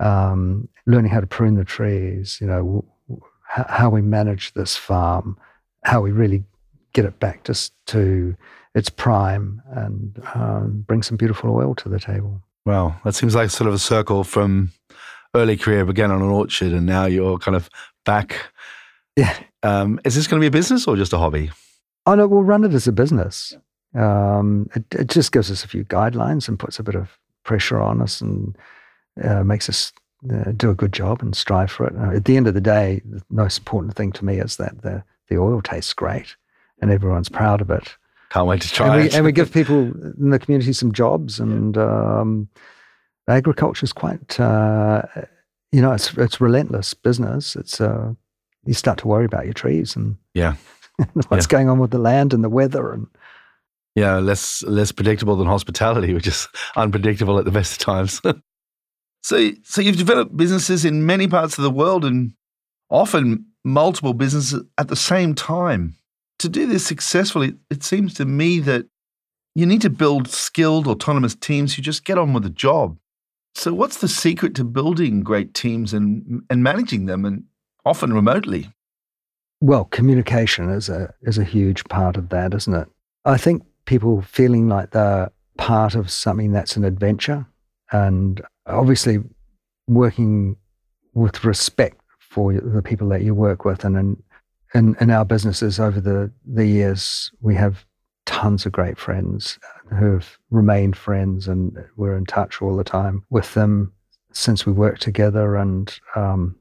um, 0.00 0.68
learning 0.86 1.10
how 1.10 1.20
to 1.20 1.26
prune 1.26 1.54
the 1.54 1.64
trees, 1.64 2.38
you 2.40 2.46
know, 2.46 2.84
w- 3.08 3.22
how 3.48 3.88
we 3.88 4.02
manage 4.02 4.52
this 4.52 4.76
farm, 4.76 5.38
how 5.84 6.00
we 6.00 6.12
really 6.12 6.44
get 6.92 7.04
it 7.04 7.18
back 7.18 7.44
to, 7.44 7.70
to 7.86 8.36
its 8.76 8.90
prime 8.90 9.62
and 9.70 10.22
um, 10.34 10.84
bring 10.86 11.02
some 11.02 11.16
beautiful 11.16 11.50
oil 11.56 11.74
to 11.74 11.88
the 11.88 11.98
table. 11.98 12.42
Wow, 12.66 12.94
that 13.04 13.14
seems 13.14 13.34
like 13.34 13.48
sort 13.50 13.68
of 13.68 13.74
a 13.74 13.78
circle 13.78 14.22
from 14.22 14.70
early 15.34 15.56
career, 15.56 15.84
began 15.84 16.10
on 16.10 16.20
an 16.20 16.28
orchard, 16.28 16.72
and 16.72 16.84
now 16.84 17.06
you're 17.06 17.38
kind 17.38 17.56
of 17.56 17.70
back. 18.04 18.52
Yeah. 19.16 19.34
Um, 19.62 19.98
is 20.04 20.14
this 20.14 20.26
going 20.26 20.40
to 20.40 20.44
be 20.44 20.48
a 20.48 20.58
business 20.58 20.86
or 20.86 20.94
just 20.94 21.14
a 21.14 21.18
hobby? 21.18 21.50
Oh 22.04 22.14
no, 22.14 22.26
we'll 22.26 22.42
run 22.42 22.64
it 22.64 22.74
as 22.74 22.86
a 22.86 22.92
business. 22.92 23.56
Um, 23.94 24.68
it, 24.74 24.84
it, 24.94 25.06
just 25.08 25.32
gives 25.32 25.50
us 25.50 25.64
a 25.64 25.68
few 25.68 25.84
guidelines 25.84 26.48
and 26.48 26.58
puts 26.58 26.78
a 26.78 26.82
bit 26.82 26.94
of 26.94 27.18
pressure 27.44 27.80
on 27.80 28.02
us 28.02 28.20
and 28.20 28.56
uh, 29.24 29.42
makes 29.42 29.70
us 29.70 29.90
uh, 30.30 30.52
do 30.54 30.68
a 30.68 30.74
good 30.74 30.92
job 30.92 31.22
and 31.22 31.34
strive 31.34 31.70
for 31.70 31.86
it. 31.86 31.96
Uh, 31.96 32.14
at 32.14 32.26
the 32.26 32.36
end 32.36 32.46
of 32.46 32.52
the 32.52 32.60
day, 32.60 33.00
the 33.06 33.22
most 33.30 33.58
important 33.58 33.94
thing 33.94 34.12
to 34.12 34.24
me 34.24 34.38
is 34.38 34.56
that 34.56 34.82
the 34.82 35.02
the 35.28 35.38
oil 35.38 35.62
tastes 35.62 35.94
great 35.94 36.36
and 36.82 36.90
everyone's 36.90 37.30
proud 37.30 37.60
of 37.62 37.70
it. 37.70 37.96
Can't 38.30 38.46
wait 38.46 38.62
to 38.62 38.68
try 38.68 38.86
and 38.86 38.96
we, 38.96 39.06
it. 39.06 39.14
and 39.14 39.24
we 39.24 39.32
give 39.32 39.52
people 39.60 39.92
in 40.18 40.30
the 40.30 40.38
community 40.38 40.72
some 40.72 40.92
jobs 40.92 41.38
and 41.38 41.76
um, 41.78 42.48
agriculture 43.28 43.84
is 43.84 43.92
quite, 43.92 44.38
uh, 44.40 45.02
you 45.72 45.80
know, 45.80 45.92
it's 45.92 46.12
it's 46.14 46.40
relentless 46.40 46.94
business. 46.94 47.56
It's 47.56 47.80
uh, 47.80 48.12
you 48.64 48.74
start 48.74 48.98
to 48.98 49.08
worry 49.08 49.24
about 49.24 49.44
your 49.44 49.54
trees 49.54 49.96
and 49.96 50.16
yeah, 50.34 50.56
what's 51.28 51.46
yeah. 51.46 51.50
going 51.50 51.68
on 51.68 51.78
with 51.78 51.90
the 51.90 51.98
land 51.98 52.32
and 52.32 52.42
the 52.42 52.48
weather 52.48 52.92
and 52.92 53.06
yeah, 53.96 54.18
less 54.18 54.62
less 54.64 54.92
predictable 54.92 55.36
than 55.36 55.46
hospitality, 55.46 56.14
which 56.14 56.26
is 56.28 56.46
unpredictable 56.76 57.38
at 57.38 57.44
the 57.44 57.50
best 57.50 57.72
of 57.72 57.78
times. 57.78 58.20
so, 59.22 59.50
so 59.64 59.80
you've 59.80 59.96
developed 59.96 60.36
businesses 60.36 60.84
in 60.84 61.06
many 61.06 61.26
parts 61.26 61.58
of 61.58 61.64
the 61.64 61.70
world 61.70 62.04
and 62.04 62.32
often 62.90 63.46
multiple 63.64 64.14
businesses 64.14 64.62
at 64.78 64.88
the 64.88 64.96
same 64.96 65.34
time. 65.34 65.96
To 66.46 66.52
do 66.52 66.66
this 66.68 66.86
successfully, 66.86 67.54
it 67.70 67.82
seems 67.82 68.14
to 68.14 68.24
me 68.24 68.60
that 68.60 68.86
you 69.56 69.66
need 69.66 69.80
to 69.80 69.90
build 69.90 70.28
skilled, 70.28 70.86
autonomous 70.86 71.34
teams 71.34 71.74
who 71.74 71.82
just 71.82 72.04
get 72.04 72.18
on 72.18 72.32
with 72.32 72.44
the 72.44 72.50
job. 72.50 72.96
So, 73.56 73.74
what's 73.74 73.98
the 73.98 74.06
secret 74.06 74.54
to 74.54 74.62
building 74.62 75.24
great 75.24 75.54
teams 75.54 75.92
and, 75.92 76.44
and 76.48 76.62
managing 76.62 77.06
them, 77.06 77.24
and 77.24 77.42
often 77.84 78.12
remotely? 78.12 78.70
Well, 79.60 79.86
communication 79.86 80.70
is 80.70 80.88
a 80.88 81.12
is 81.22 81.36
a 81.36 81.42
huge 81.42 81.82
part 81.86 82.16
of 82.16 82.28
that, 82.28 82.54
isn't 82.54 82.74
it? 82.74 82.86
I 83.24 83.38
think 83.38 83.64
people 83.84 84.22
feeling 84.22 84.68
like 84.68 84.92
they're 84.92 85.32
part 85.58 85.96
of 85.96 86.12
something 86.12 86.52
that's 86.52 86.76
an 86.76 86.84
adventure, 86.84 87.44
and 87.90 88.40
obviously 88.66 89.18
working 89.88 90.54
with 91.12 91.42
respect 91.42 92.00
for 92.20 92.52
the 92.52 92.82
people 92.82 93.08
that 93.08 93.22
you 93.22 93.34
work 93.34 93.64
with, 93.64 93.84
and 93.84 93.96
in 93.96 94.22
in, 94.74 94.96
in 95.00 95.10
our 95.10 95.24
businesses 95.24 95.78
over 95.80 96.00
the 96.00 96.30
the 96.44 96.66
years, 96.66 97.30
we 97.40 97.54
have 97.54 97.84
tons 98.26 98.66
of 98.66 98.72
great 98.72 98.98
friends 98.98 99.58
who 99.90 100.12
have 100.12 100.36
remained 100.50 100.96
friends 100.96 101.46
and 101.46 101.76
we're 101.96 102.16
in 102.16 102.26
touch 102.26 102.60
all 102.60 102.76
the 102.76 102.84
time 102.84 103.24
with 103.30 103.54
them 103.54 103.92
since 104.32 104.66
we 104.66 104.72
worked 104.72 105.00
together. 105.00 105.56
And 105.56 105.96
um, 106.14 106.56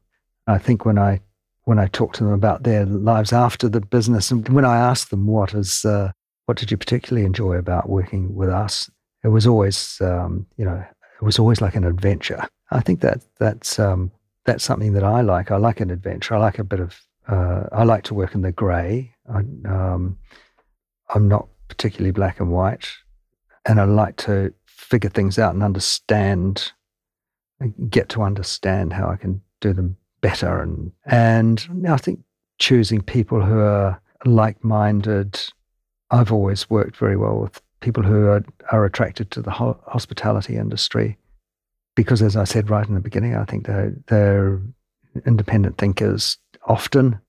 I 0.47 0.57
think 0.57 0.85
when 0.85 0.97
I 0.97 1.21
when 1.63 1.79
I 1.79 1.87
talk 1.87 2.13
to 2.13 2.23
them 2.23 2.33
about 2.33 2.63
their 2.63 2.85
lives 2.85 3.33
after 3.33 3.67
the 3.67 3.81
business, 3.81 4.29
and 4.29 4.47
when 4.49 4.65
I 4.65 4.77
ask 4.77 5.09
them 5.09 5.25
what 5.25 5.53
is 5.53 5.83
uh, 5.83 6.11
what 6.45 6.57
did 6.57 6.71
you 6.71 6.77
particularly 6.77 7.25
enjoy 7.25 7.55
about 7.55 7.89
working 7.89 8.35
with 8.35 8.49
us, 8.49 8.89
it 9.23 9.29
was 9.29 9.47
always 9.47 9.99
um, 10.01 10.45
you 10.57 10.65
know 10.65 10.83
it 11.21 11.25
was 11.25 11.39
always 11.39 11.61
like 11.61 11.75
an 11.75 11.83
adventure. 11.83 12.47
I 12.71 12.81
think 12.81 13.01
that 13.01 13.23
that's 13.39 13.79
um, 13.79 14.11
that's 14.45 14.63
something 14.63 14.93
that 14.93 15.03
I 15.03 15.21
like. 15.21 15.51
I 15.51 15.57
like 15.57 15.79
an 15.79 15.89
adventure. 15.89 16.35
I 16.35 16.39
like 16.39 16.59
a 16.59 16.63
bit 16.63 16.79
of 16.79 17.01
uh, 17.27 17.63
I 17.71 17.83
like 17.83 18.03
to 18.05 18.13
work 18.13 18.35
in 18.35 18.41
the 18.41 18.51
grey. 18.51 19.13
I, 19.33 19.39
um, 19.39 20.17
I'm 21.13 21.27
not 21.27 21.47
particularly 21.67 22.11
black 22.11 22.39
and 22.39 22.51
white 22.51 22.87
and 23.65 23.79
I 23.79 23.85
like 23.85 24.17
to 24.17 24.53
figure 24.65 25.09
things 25.09 25.39
out 25.39 25.53
and 25.53 25.63
understand, 25.63 26.71
get 27.89 28.09
to 28.09 28.21
understand 28.21 28.93
how 28.93 29.09
I 29.09 29.15
can 29.15 29.41
do 29.59 29.73
them 29.73 29.97
better. 30.21 30.61
And 30.61 30.91
and 31.05 31.85
I 31.87 31.97
think 31.97 32.19
choosing 32.59 33.01
people 33.01 33.41
who 33.41 33.59
are 33.59 33.99
like-minded. 34.25 35.39
I've 36.11 36.31
always 36.31 36.69
worked 36.69 36.97
very 36.97 37.17
well 37.17 37.37
with 37.37 37.61
people 37.79 38.03
who 38.03 38.27
are, 38.27 38.45
are 38.71 38.85
attracted 38.85 39.31
to 39.31 39.41
the 39.41 39.51
ho- 39.51 39.79
hospitality 39.87 40.55
industry. 40.55 41.17
Because, 41.95 42.21
as 42.21 42.35
I 42.35 42.43
said 42.43 42.69
right 42.69 42.87
in 42.87 42.93
the 42.93 42.99
beginning, 42.99 43.35
I 43.35 43.45
think 43.45 43.65
they're, 43.65 43.93
they're 44.07 44.61
independent 45.25 45.77
thinkers 45.77 46.37
often, 46.65 47.19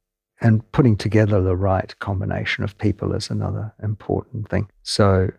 and 0.41 0.71
putting 0.73 0.97
together 0.97 1.41
the 1.41 1.57
right 1.57 1.99
combination 1.99 2.65
of 2.65 2.77
people 2.79 3.13
is 3.15 3.31
another 3.31 3.73
important 3.83 4.49
thing. 4.49 4.69
So, 4.83 5.31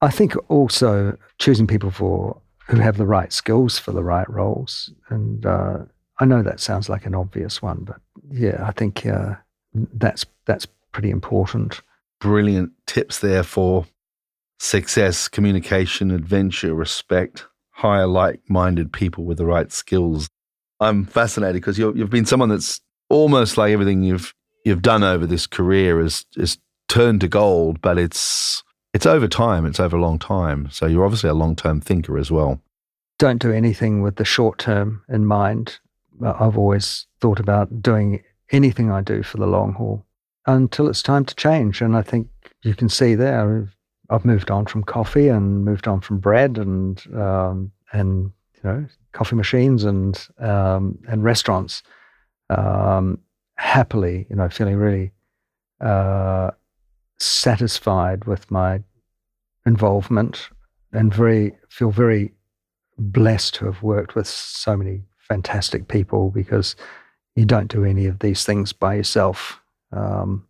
I 0.00 0.10
think 0.10 0.34
also 0.50 1.16
choosing 1.38 1.66
people 1.66 1.90
for 1.90 2.40
who 2.70 2.78
have 2.78 2.96
the 2.96 3.06
right 3.06 3.32
skills 3.32 3.78
for 3.78 3.90
the 3.92 4.04
right 4.04 4.28
roles. 4.30 4.92
And 5.08 5.44
uh, 5.44 5.78
I 6.20 6.24
know 6.24 6.42
that 6.42 6.60
sounds 6.60 6.88
like 6.88 7.04
an 7.04 7.14
obvious 7.14 7.60
one, 7.60 7.80
but 7.84 8.00
yeah, 8.30 8.64
I 8.66 8.72
think 8.72 9.04
uh, 9.04 9.34
that's 9.74 10.24
that's 10.46 10.66
pretty 10.92 11.10
important. 11.10 11.80
Brilliant 12.20 12.72
tips 12.86 13.18
there 13.18 13.42
for 13.42 13.86
success, 14.58 15.26
communication, 15.26 16.10
adventure, 16.10 16.74
respect, 16.74 17.46
hire 17.70 18.06
like-minded 18.06 18.92
people 18.92 19.24
with 19.24 19.38
the 19.38 19.46
right 19.46 19.72
skills. 19.72 20.28
I'm 20.78 21.06
fascinated 21.06 21.54
because 21.54 21.78
you've 21.78 22.10
been 22.10 22.26
someone 22.26 22.50
that's 22.50 22.80
almost 23.10 23.58
like 23.58 23.72
everything 23.72 24.02
you've 24.02 24.34
you've 24.64 24.82
done 24.82 25.02
over 25.02 25.26
this 25.26 25.46
career 25.46 26.00
is 26.00 26.24
is 26.36 26.58
turned 26.88 27.20
to 27.20 27.28
gold, 27.28 27.82
but 27.82 27.98
it's 27.98 28.62
it's 28.94 29.06
over 29.06 29.28
time, 29.28 29.66
it's 29.66 29.80
over 29.80 29.96
a 29.96 30.00
long 30.00 30.18
time. 30.18 30.68
So 30.70 30.86
you're 30.86 31.04
obviously 31.04 31.30
a 31.30 31.34
long 31.34 31.54
term 31.54 31.80
thinker 31.80 32.16
as 32.16 32.30
well. 32.30 32.60
Don't 33.18 33.40
do 33.40 33.52
anything 33.52 34.00
with 34.00 34.16
the 34.16 34.24
short 34.24 34.58
term 34.58 35.02
in 35.08 35.26
mind. 35.26 35.78
I've 36.22 36.56
always 36.56 37.06
thought 37.20 37.38
about 37.38 37.82
doing 37.82 38.22
anything 38.50 38.90
I 38.90 39.02
do 39.02 39.22
for 39.22 39.36
the 39.36 39.46
long 39.46 39.74
haul 39.74 40.04
until 40.46 40.88
it's 40.88 41.02
time 41.02 41.24
to 41.26 41.34
change. 41.34 41.80
And 41.80 41.96
I 41.96 42.02
think 42.02 42.28
you 42.62 42.74
can 42.74 42.88
see 42.88 43.14
there, 43.14 43.68
I've 44.10 44.24
moved 44.24 44.50
on 44.50 44.66
from 44.66 44.82
coffee 44.82 45.28
and 45.28 45.64
moved 45.64 45.86
on 45.86 46.00
from 46.00 46.18
bread 46.18 46.58
and 46.58 47.02
um, 47.14 47.72
and 47.92 48.32
you 48.54 48.60
know 48.64 48.86
coffee 49.12 49.36
machines 49.36 49.84
and 49.84 50.28
um, 50.38 50.98
and 51.08 51.22
restaurants 51.22 51.82
um, 52.50 53.18
happily, 53.54 54.26
you 54.28 54.36
know, 54.36 54.48
feeling 54.48 54.76
really 54.76 55.12
uh, 55.80 56.50
satisfied 57.18 58.24
with 58.24 58.50
my 58.50 58.82
involvement 59.64 60.50
and 60.92 61.14
very 61.14 61.56
feel 61.68 61.90
very 61.90 62.32
blessed 62.98 63.54
to 63.54 63.64
have 63.66 63.82
worked 63.82 64.14
with 64.14 64.26
so 64.26 64.76
many 64.76 65.02
fantastic 65.16 65.88
people 65.88 66.30
because 66.30 66.76
you 67.36 67.44
don't 67.44 67.68
do 67.70 67.84
any 67.84 68.06
of 68.06 68.18
these 68.18 68.44
things 68.44 68.72
by 68.72 68.94
yourself. 68.94 69.60
Um, 69.92 70.46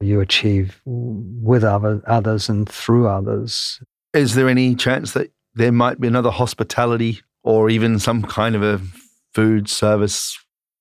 you 0.00 0.20
achieve 0.20 0.80
with 0.84 1.64
other, 1.64 2.02
others 2.06 2.48
and 2.48 2.68
through 2.68 3.08
others. 3.08 3.80
Is 4.12 4.34
there 4.34 4.48
any 4.48 4.74
chance 4.74 5.12
that 5.12 5.30
there 5.54 5.72
might 5.72 6.00
be 6.00 6.08
another 6.08 6.30
hospitality 6.30 7.20
or 7.42 7.70
even 7.70 7.98
some 7.98 8.22
kind 8.22 8.54
of 8.54 8.62
a 8.62 8.80
food 9.34 9.68
service 9.68 10.38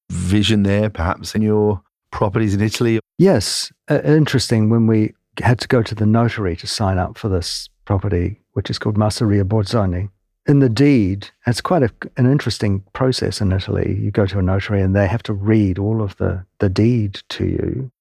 vision 0.10 0.64
there, 0.64 0.90
perhaps 0.90 1.36
in 1.36 1.42
your 1.42 1.82
properties 2.12 2.54
in 2.54 2.62
Italy? 2.62 3.00
Yes. 3.18 3.72
Uh, 3.90 4.02
interesting. 4.04 4.70
When 4.70 4.88
we 4.88 5.14
had 5.40 5.60
to 5.60 5.68
go 5.68 5.82
to 5.82 5.96
the 5.96 6.06
notary 6.06 6.56
to 6.58 6.68
sign 6.68 6.98
up 6.98 7.18
for 7.18 7.30
this 7.30 7.70
property, 7.86 8.40
which 8.54 8.70
is 8.70 8.80
called 8.80 8.98
Masseria 8.98 9.44
Borzoni, 9.44 10.10
in 10.46 10.60
the 10.60 10.70
deed, 10.70 11.30
it's 11.48 11.62
quite 11.62 11.84
a, 11.84 11.90
an 12.18 12.30
interesting 12.30 12.84
process 12.94 13.40
in 13.40 13.52
Italy. 13.52 13.98
You 14.00 14.12
go 14.12 14.26
to 14.26 14.40
a 14.40 14.44
notary 14.44 14.82
and 14.82 14.96
they 14.96 15.08
have 15.08 15.24
to 15.24 15.34
read 15.34 15.80
all 15.80 16.02
of 16.02 16.18
the, 16.18 16.46
the 16.60 16.70
deed 16.70 17.22
to 17.30 17.46
you 17.46 17.92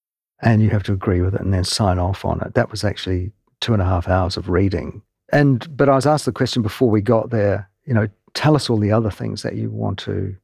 and 0.43 0.61
you 0.61 0.71
have 0.71 0.83
to 0.85 0.93
agree 0.93 1.21
with 1.21 1.35
it 1.35 1.41
and 1.41 1.55
then 1.55 1.65
sign 1.65 1.99
off 1.99 2.25
on 2.25 2.41
it. 2.41 2.55
That 2.55 2.71
was 2.71 2.85
actually 2.85 3.33
two 3.61 3.73
and 3.73 3.81
a 3.81 3.87
half 3.87 4.09
hours 4.09 4.37
of 4.37 4.49
reading. 4.49 5.03
And 5.33 5.75
but 5.77 5.89
I 5.89 5.95
was 5.95 6.07
asked 6.07 6.27
the 6.27 6.33
question 6.33 6.63
before 6.63 6.91
we 6.91 7.01
got 7.01 7.31
there, 7.31 7.71
you 7.87 7.95
know, 7.95 8.09
tell 8.35 8.57
us 8.57 8.69
all 8.69 8.77
the 8.77 8.93
other 8.93 9.11
things 9.11 9.43
that 9.43 9.55
you 9.55 9.71
want 9.71 9.99
to 10.01 10.37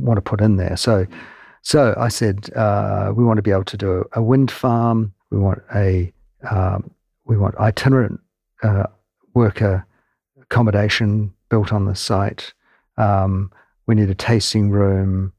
want 0.00 0.18
to 0.18 0.22
put 0.22 0.40
in 0.40 0.56
there. 0.56 0.76
So 0.76 1.06
so 1.62 1.94
I 1.98 2.08
said, 2.08 2.50
uh, 2.54 3.12
we 3.14 3.24
want 3.24 3.36
to 3.36 3.42
be 3.42 3.50
able 3.50 3.64
to 3.64 3.76
do 3.76 4.04
a 4.12 4.22
wind 4.22 4.50
farm. 4.50 5.12
We 5.30 5.38
want 5.38 5.62
a 5.74 6.12
um, 6.50 6.90
we 7.24 7.36
want 7.36 7.54
itinerant 7.56 8.20
uh, 8.62 8.84
worker 9.34 9.86
accommodation 10.40 11.32
built 11.48 11.72
on 11.72 11.84
the 11.84 11.94
site. 11.94 12.52
Um, 12.96 13.52
we 13.86 13.94
need 13.94 14.10
a 14.10 14.14
tasting 14.14 14.70
room, 14.70 15.32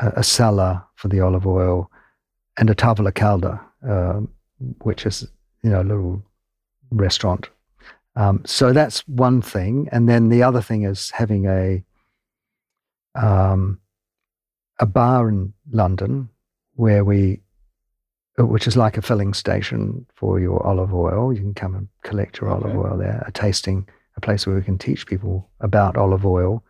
a, 0.00 0.12
a, 0.16 0.22
cellar 0.22 0.82
for 0.94 1.08
the 1.08 1.20
olive 1.20 1.46
oil, 1.46 1.90
and 2.56 2.70
a 2.70 2.74
tavola 2.74 3.14
calda, 3.14 3.60
uh, 3.86 4.20
which 4.82 5.06
is 5.06 5.26
you 5.62 5.70
know 5.70 5.82
a 5.82 5.82
little 5.82 6.22
restaurant. 6.90 7.48
Um, 8.14 8.42
so 8.46 8.72
that's 8.72 9.06
one 9.08 9.42
thing, 9.42 9.88
and 9.90 10.08
then 10.08 10.28
the 10.28 10.42
other 10.42 10.62
thing 10.62 10.84
is 10.84 11.10
having 11.10 11.46
a 11.46 11.84
um, 13.16 13.80
a 14.78 14.86
bar 14.86 15.28
in 15.28 15.52
London 15.70 16.28
where 16.74 17.04
we, 17.04 17.40
uh, 18.38 18.46
which 18.46 18.66
is 18.66 18.76
like 18.76 18.96
a 18.96 19.02
filling 19.02 19.34
station 19.34 20.06
for 20.14 20.38
your 20.38 20.64
olive 20.66 20.94
oil. 20.94 21.32
You 21.32 21.40
can 21.40 21.54
come 21.54 21.74
and 21.74 21.88
collect 22.02 22.40
your 22.40 22.50
okay. 22.50 22.64
olive 22.64 22.76
oil 22.78 22.96
there. 22.96 23.22
A 23.26 23.32
tasting, 23.32 23.88
a 24.16 24.20
place 24.20 24.46
where 24.46 24.56
we 24.56 24.62
can 24.62 24.78
teach 24.78 25.06
people 25.06 25.48
about 25.60 25.96
olive 25.96 26.24
oil, 26.24 26.62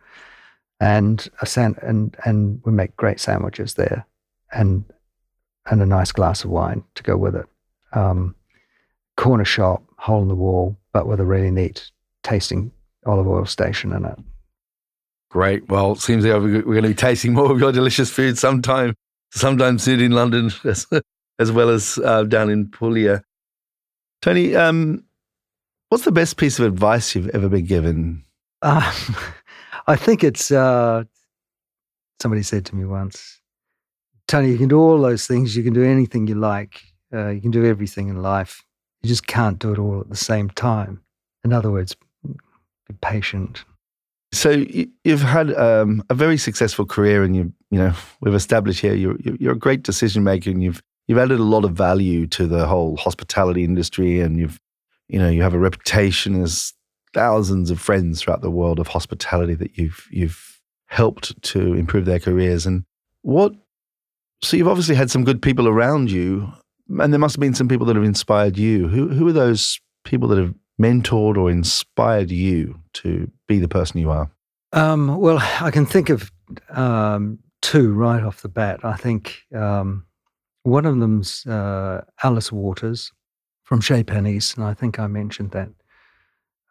and 0.79 1.27
a 1.41 1.45
san- 1.45 1.77
and 1.81 2.15
and 2.25 2.61
we 2.65 2.71
make 2.71 2.95
great 2.95 3.19
sandwiches 3.19 3.75
there, 3.75 4.07
and 4.51 4.83
and 5.69 5.81
a 5.81 5.85
nice 5.85 6.11
glass 6.11 6.43
of 6.43 6.49
wine 6.49 6.83
to 6.95 7.03
go 7.03 7.15
with 7.17 7.35
it. 7.35 7.45
Um, 7.93 8.35
corner 9.17 9.45
shop, 9.45 9.83
hole 9.97 10.21
in 10.21 10.27
the 10.27 10.35
wall, 10.35 10.77
but 10.93 11.07
with 11.07 11.19
a 11.19 11.25
really 11.25 11.51
neat 11.51 11.91
tasting 12.23 12.71
olive 13.05 13.27
oil 13.27 13.45
station 13.45 13.91
in 13.93 14.05
it. 14.05 14.17
Great. 15.29 15.69
Well, 15.69 15.91
it 15.91 15.99
seems 15.99 16.25
like 16.25 16.41
we're 16.41 16.61
going 16.61 16.83
to 16.83 16.89
be 16.89 16.95
tasting 16.95 17.33
more 17.33 17.51
of 17.51 17.59
your 17.59 17.71
delicious 17.71 18.09
food 18.09 18.37
sometime, 18.37 18.95
sometime 19.31 19.77
soon 19.77 19.99
in 19.99 20.11
London, 20.11 20.51
as, 20.63 20.87
as 21.37 21.51
well 21.51 21.69
as 21.69 21.99
uh, 22.03 22.23
down 22.23 22.49
in 22.49 22.67
Puglia. 22.67 23.23
Tony, 24.21 24.55
um, 24.55 25.03
what's 25.89 26.03
the 26.03 26.11
best 26.11 26.37
piece 26.37 26.57
of 26.57 26.65
advice 26.65 27.13
you've 27.13 27.29
ever 27.29 27.47
been 27.47 27.65
given? 27.65 28.23
Uh, 28.61 28.91
I 29.87 29.95
think 29.95 30.23
it's 30.23 30.51
uh, 30.51 31.03
somebody 32.19 32.41
said 32.41 32.65
to 32.67 32.75
me 32.75 32.85
once, 32.85 33.39
Tony, 34.27 34.49
you 34.49 34.57
can 34.57 34.67
do 34.67 34.79
all 34.79 34.99
those 34.99 35.27
things. 35.27 35.55
You 35.55 35.63
can 35.63 35.73
do 35.73 35.83
anything 35.83 36.27
you 36.27 36.35
like. 36.35 36.81
Uh, 37.13 37.29
you 37.29 37.41
can 37.41 37.51
do 37.51 37.65
everything 37.65 38.09
in 38.09 38.21
life. 38.21 38.63
You 39.01 39.09
just 39.09 39.27
can't 39.27 39.59
do 39.59 39.71
it 39.71 39.79
all 39.79 40.01
at 40.01 40.09
the 40.09 40.15
same 40.15 40.49
time. 40.49 41.01
In 41.43 41.53
other 41.53 41.71
words, 41.71 41.95
be 42.23 42.95
patient 43.01 43.63
so 44.31 44.51
you've 45.03 45.21
had 45.21 45.53
um, 45.55 46.03
a 46.09 46.13
very 46.13 46.37
successful 46.37 46.85
career, 46.85 47.23
and 47.23 47.35
you 47.35 47.53
you 47.71 47.79
know 47.79 47.93
we've 48.21 48.35
established 48.35 48.81
here 48.81 48.93
you're 48.93 49.17
you're 49.19 49.53
a 49.53 49.57
great 49.57 49.83
decision 49.83 50.23
maker, 50.23 50.49
and 50.49 50.61
you've 50.61 50.83
you've 51.07 51.17
added 51.17 51.39
a 51.39 51.43
lot 51.43 51.65
of 51.65 51.71
value 51.71 52.27
to 52.27 52.45
the 52.47 52.67
whole 52.67 52.95
hospitality 52.97 53.63
industry, 53.63 54.21
and 54.21 54.37
you've 54.37 54.59
you 55.07 55.19
know 55.19 55.29
you 55.29 55.41
have 55.41 55.55
a 55.55 55.59
reputation 55.59 56.41
as 56.41 56.73
thousands 57.13 57.71
of 57.71 57.81
friends 57.81 58.21
throughout 58.21 58.41
the 58.41 58.51
world 58.51 58.79
of 58.79 58.87
hospitality 58.87 59.55
that 59.55 59.77
you've 59.77 60.07
you've 60.11 60.61
helped 60.85 61.41
to 61.41 61.73
improve 61.73 62.05
their 62.05 62.19
careers. 62.19 62.65
And 62.65 62.83
what 63.23 63.53
so 64.41 64.57
you've 64.57 64.67
obviously 64.67 64.95
had 64.95 65.11
some 65.11 65.23
good 65.23 65.41
people 65.41 65.67
around 65.67 66.11
you, 66.11 66.51
and 66.99 67.11
there 67.11 67.19
must 67.19 67.35
have 67.35 67.41
been 67.41 67.55
some 67.55 67.67
people 67.67 67.87
that 67.87 67.95
have 67.95 68.05
inspired 68.05 68.57
you. 68.57 68.87
Who 68.87 69.09
who 69.09 69.27
are 69.27 69.33
those 69.33 69.79
people 70.05 70.27
that 70.29 70.37
have 70.37 70.53
mentored 70.79 71.37
or 71.37 71.49
inspired 71.49 72.31
you 72.31 72.79
to 72.93 73.29
be 73.47 73.59
the 73.59 73.67
person 73.67 73.99
you 73.99 74.09
are? 74.09 74.29
Um, 74.71 75.17
well, 75.17 75.39
I 75.61 75.71
can 75.71 75.85
think 75.85 76.09
of 76.09 76.31
um, 76.69 77.39
two 77.61 77.93
right 77.93 78.23
off 78.23 78.41
the 78.41 78.49
bat. 78.49 78.79
I 78.83 78.95
think 78.95 79.43
um, 79.53 80.05
one 80.63 80.85
of 80.85 80.99
them's 80.99 81.45
uh, 81.45 82.03
Alice 82.23 82.51
Waters 82.51 83.11
from 83.63 83.81
Chez 83.81 84.03
Panisse, 84.03 84.55
and 84.55 84.65
I 84.65 84.73
think 84.73 84.99
I 84.99 85.07
mentioned 85.07 85.51
that 85.51 85.69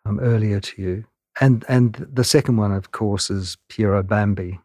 um, 0.05 0.21
earlier 0.21 0.61
to 0.61 0.83
you. 0.83 1.05
And 1.41 1.65
and 1.69 1.95
the 2.13 2.25
second 2.25 2.57
one, 2.57 2.73
of 2.73 2.91
course, 2.91 3.31
is 3.31 3.57
Piero 3.69 4.03
Bambi, 4.03 4.59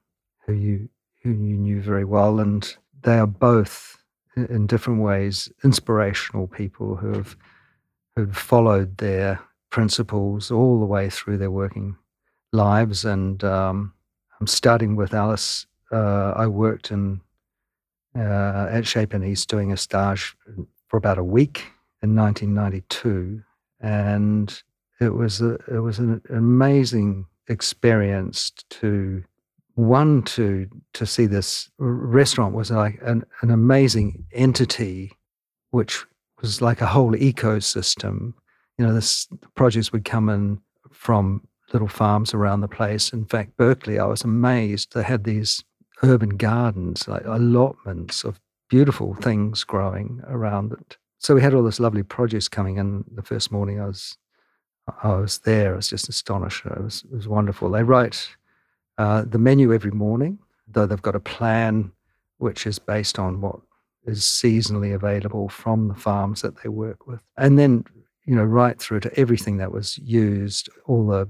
who 0.46 0.54
you 0.54 0.90
who 1.22 1.30
you 1.30 1.58
knew 1.58 1.82
very 1.82 2.06
well, 2.06 2.40
and 2.40 2.76
they 3.04 3.18
are 3.18 3.28
both 3.28 3.98
in 4.36 4.66
different 4.66 5.02
ways 5.02 5.52
inspirational 5.64 6.48
people 6.48 6.96
who 6.96 7.14
have 7.14 7.38
who'd 8.16 8.36
followed 8.36 8.97
their 8.97 9.39
principles 9.70 10.51
all 10.51 10.80
the 10.80 10.86
way 10.86 11.09
through 11.09 11.38
their 11.38 11.51
working 11.51 11.95
lives. 12.51 13.05
And 13.05 13.43
um, 13.43 13.93
I'm 14.39 14.47
starting 14.47 14.95
with 14.95 15.14
Alice. 15.14 15.66
Uh, 15.91 16.34
I 16.36 16.47
worked 16.47 16.91
in 16.91 17.22
uh, 18.16 18.68
at 18.70 18.86
Chez 18.86 19.07
Panisse 19.07 19.45
doing 19.47 19.72
a 19.72 19.78
stage 19.78 20.36
for 20.88 20.97
about 20.97 21.18
a 21.18 21.24
week 21.24 21.72
in 22.03 22.16
1992, 22.16 23.41
and 23.80 24.64
it 24.99 25.14
was 25.14 25.41
a, 25.41 25.55
it 25.68 25.80
was 25.80 25.99
an 25.99 26.22
amazing 26.30 27.26
experience 27.47 28.51
to 28.70 29.24
one 29.76 30.22
to 30.22 30.68
to 30.93 31.05
see 31.05 31.26
this 31.26 31.70
restaurant 31.80 32.53
was 32.53 32.70
like 32.70 32.99
an, 33.01 33.26
an 33.41 33.49
amazing 33.49 34.26
entity 34.32 35.11
which 35.72 36.05
was 36.44 36.62
like 36.62 36.82
a 36.82 36.86
whole 36.86 37.14
ecosystem 37.14 38.34
you 38.78 38.86
know, 38.86 38.94
this 38.94 39.28
produce 39.56 39.91
would 39.91 40.06
come 40.06 40.30
in 40.30 40.60
from 40.91 41.48
little 41.72 41.88
farms 41.88 42.34
around 42.34 42.62
the 42.62 42.68
place. 42.68 43.14
In 43.14 43.26
fact, 43.26 43.58
Berkeley, 43.58 44.00
I 44.00 44.06
was 44.06 44.24
amazed. 44.24 44.94
They 44.94 45.04
had 45.04 45.24
these 45.24 45.64
urban 46.02 46.38
gardens, 46.38 47.08
like 47.08 47.24
allotments 47.26 48.24
of 48.24 48.39
beautiful 48.70 49.16
things 49.16 49.64
growing 49.64 50.22
around 50.28 50.74
it. 50.74 50.98
So 51.20 51.36
we 51.36 51.41
had 51.41 51.54
all 51.54 51.64
this 51.64 51.80
lovely 51.80 52.04
produce 52.04 52.50
coming 52.50 52.78
in. 52.78 53.06
The 53.14 53.22
first 53.22 53.52
morning 53.52 53.80
I 53.80 53.88
was, 53.88 54.18
I 55.04 55.16
was 55.16 55.39
there. 55.39 55.74
I 55.74 55.76
was 55.78 55.88
just 55.88 56.10
astonished. 56.10 56.66
It 56.66 56.82
was, 56.82 57.04
it 57.12 57.16
was 57.16 57.28
wonderful. 57.28 57.70
They 57.70 57.84
write 57.84 58.28
uh, 58.98 59.24
the 59.26 59.38
menu 59.38 59.74
every 59.74 59.91
morning, 59.91 60.39
though 60.68 60.86
they've 60.86 61.02
got 61.02 61.16
a 61.16 61.20
plan 61.20 61.91
which 62.38 62.68
is 62.68 62.80
based 62.80 63.20
on 63.20 63.39
what 63.39 63.62
is 64.06 64.22
seasonally 64.22 64.93
available 64.93 65.49
from 65.49 65.88
the 65.88 65.95
farms 65.95 66.41
that 66.41 66.62
they 66.62 66.70
work 66.70 67.08
with. 67.08 67.22
And 67.38 67.58
then, 67.58 67.86
you 68.26 68.36
know, 68.36 68.43
right 68.43 68.80
through 68.80 69.01
to 69.01 69.20
everything 69.20 69.58
that 69.58 69.72
was 69.72 69.97
used, 69.97 70.70
all 70.86 71.08
the 71.08 71.30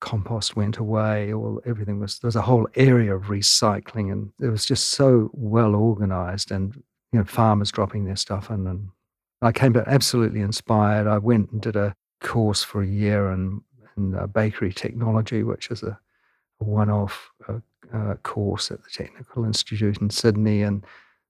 compost 0.00 0.54
went 0.54 0.76
away, 0.76 1.32
all 1.32 1.62
everything 1.64 1.98
was 1.98 2.18
there 2.18 2.28
was 2.28 2.36
a 2.36 2.42
whole 2.42 2.68
area 2.74 3.14
of 3.14 3.24
recycling 3.24 4.12
and 4.12 4.30
it 4.40 4.48
was 4.48 4.66
just 4.66 4.90
so 4.90 5.30
well 5.32 5.74
organized 5.74 6.50
and 6.50 6.76
you 7.12 7.18
know, 7.18 7.24
farmers 7.24 7.72
dropping 7.72 8.04
their 8.04 8.16
stuff 8.16 8.50
in 8.50 8.66
and 8.66 8.88
I 9.44 9.52
came 9.52 9.72
back 9.72 9.84
absolutely 9.86 10.40
inspired. 10.40 11.06
I 11.06 11.18
went 11.18 11.50
and 11.50 11.60
did 11.60 11.76
a 11.76 11.94
course 12.20 12.62
for 12.62 12.82
a 12.82 12.86
year 12.86 13.30
in, 13.30 13.60
in 13.96 14.14
uh, 14.14 14.26
bakery 14.26 14.72
technology, 14.72 15.42
which 15.42 15.70
is 15.70 15.82
a, 15.82 15.98
a 16.60 16.64
one-off 16.64 17.30
uh, 17.48 17.58
uh, 17.92 18.14
course 18.22 18.70
at 18.70 18.82
the 18.82 18.90
Technical 18.90 19.44
Institute 19.44 19.98
in 19.98 20.08
Sydney, 20.08 20.62
and 20.62 20.84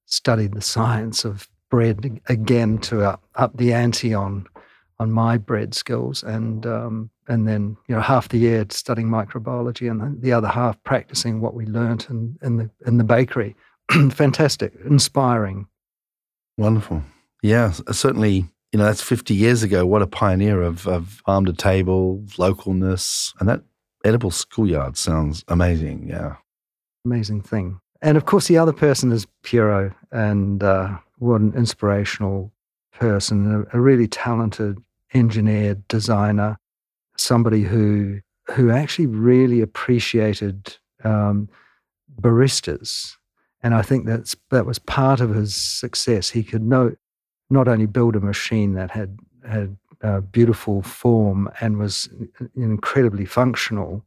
studied 0.06 0.54
the 0.54 0.62
science 0.62 1.24
of 1.24 1.48
bread 1.70 2.20
again 2.28 2.78
to 2.78 3.02
up, 3.02 3.22
up 3.34 3.56
the 3.56 3.72
ante 3.72 4.14
on 4.14 4.46
on 5.00 5.10
my 5.10 5.36
bread 5.36 5.74
skills, 5.74 6.22
and 6.22 6.66
um, 6.66 7.10
and 7.26 7.48
then 7.48 7.76
you 7.88 7.94
know 7.94 8.00
half 8.00 8.28
the 8.28 8.38
year 8.38 8.64
studying 8.70 9.08
microbiology, 9.08 9.90
and 9.90 10.22
the 10.22 10.32
other 10.32 10.48
half 10.48 10.80
practicing 10.84 11.40
what 11.40 11.54
we 11.54 11.66
learnt 11.66 12.08
in 12.10 12.38
in 12.42 12.56
the 12.56 12.70
in 12.86 12.98
the 12.98 13.04
bakery. 13.04 13.56
Fantastic, 14.10 14.72
inspiring, 14.84 15.66
wonderful. 16.56 17.02
Yeah, 17.42 17.72
certainly. 17.92 18.48
You 18.72 18.78
know, 18.78 18.86
that's 18.86 19.02
50 19.02 19.34
years 19.34 19.62
ago. 19.62 19.86
What 19.86 20.02
a 20.02 20.06
pioneer 20.08 20.60
of, 20.60 20.88
of 20.88 21.22
farm 21.24 21.44
to 21.44 21.52
table, 21.52 22.24
localness. 22.30 23.32
And 23.38 23.48
that 23.48 23.62
edible 24.04 24.32
schoolyard 24.32 24.96
sounds 24.96 25.44
amazing. 25.46 26.08
Yeah. 26.08 26.36
Amazing 27.04 27.42
thing. 27.42 27.78
And 28.04 28.18
of 28.18 28.26
course, 28.26 28.48
the 28.48 28.58
other 28.58 28.74
person 28.74 29.12
is 29.12 29.26
Piero, 29.42 29.90
and 30.12 30.62
uh, 30.62 30.98
what 31.16 31.40
an 31.40 31.54
inspirational 31.56 32.52
person, 32.92 33.66
a, 33.72 33.78
a 33.78 33.80
really 33.80 34.06
talented 34.06 34.76
engineer, 35.14 35.76
designer, 35.88 36.58
somebody 37.16 37.62
who 37.62 38.20
who 38.50 38.70
actually 38.70 39.06
really 39.06 39.62
appreciated 39.62 40.76
um, 41.02 41.48
baristas, 42.20 43.16
and 43.62 43.74
I 43.74 43.80
think 43.80 44.04
that's 44.04 44.36
that 44.50 44.66
was 44.66 44.78
part 44.78 45.20
of 45.20 45.34
his 45.34 45.54
success. 45.54 46.28
He 46.28 46.42
could 46.42 46.62
know 46.62 46.94
not 47.48 47.68
only 47.68 47.86
build 47.86 48.16
a 48.16 48.20
machine 48.20 48.74
that 48.74 48.90
had 48.90 49.18
had 49.48 49.78
beautiful 50.30 50.82
form 50.82 51.48
and 51.62 51.78
was 51.78 52.10
incredibly 52.54 53.24
functional, 53.24 54.04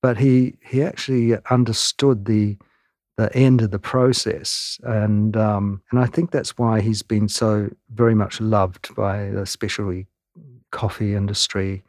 but 0.00 0.16
he 0.16 0.58
he 0.62 0.80
actually 0.80 1.36
understood 1.50 2.26
the 2.26 2.56
the 3.16 3.34
end 3.34 3.62
of 3.62 3.70
the 3.70 3.78
process, 3.78 4.78
and 4.82 5.36
um, 5.36 5.82
and 5.90 6.00
I 6.00 6.06
think 6.06 6.30
that's 6.30 6.58
why 6.58 6.80
he's 6.80 7.02
been 7.02 7.28
so 7.28 7.70
very 7.90 8.14
much 8.14 8.40
loved 8.40 8.94
by 8.94 9.18
especially 9.18 10.06
coffee 10.70 11.14
industry. 11.14 11.82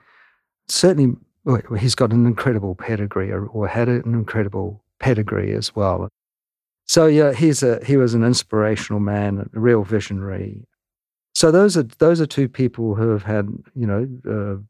Certainly, 0.69 1.15
he's 1.80 1.95
got 1.95 2.11
an 2.11 2.25
incredible 2.25 2.75
pedigree, 2.75 3.32
or, 3.32 3.45
or 3.47 3.67
had 3.67 3.89
an 3.89 4.13
incredible 4.13 4.82
pedigree 4.99 5.53
as 5.53 5.75
well. 5.75 6.09
So 6.86 7.07
yeah, 7.07 7.34
he's 7.34 7.61
a 7.61 7.84
he 7.86 7.97
was 7.97 8.13
an 8.13 8.23
inspirational 8.23 9.01
man, 9.01 9.49
a 9.53 9.59
real 9.59 9.84
visionary. 9.84 10.65
So 11.36 11.51
those 11.51 11.75
are 11.75 11.84
those 11.84 12.21
are 12.21 12.25
two 12.25 12.47
people 12.47 12.95
who 12.95 13.09
have 13.09 13.23
had 13.23 13.49
you 13.75 13.86
know 13.86 14.07
uh, 14.25 14.61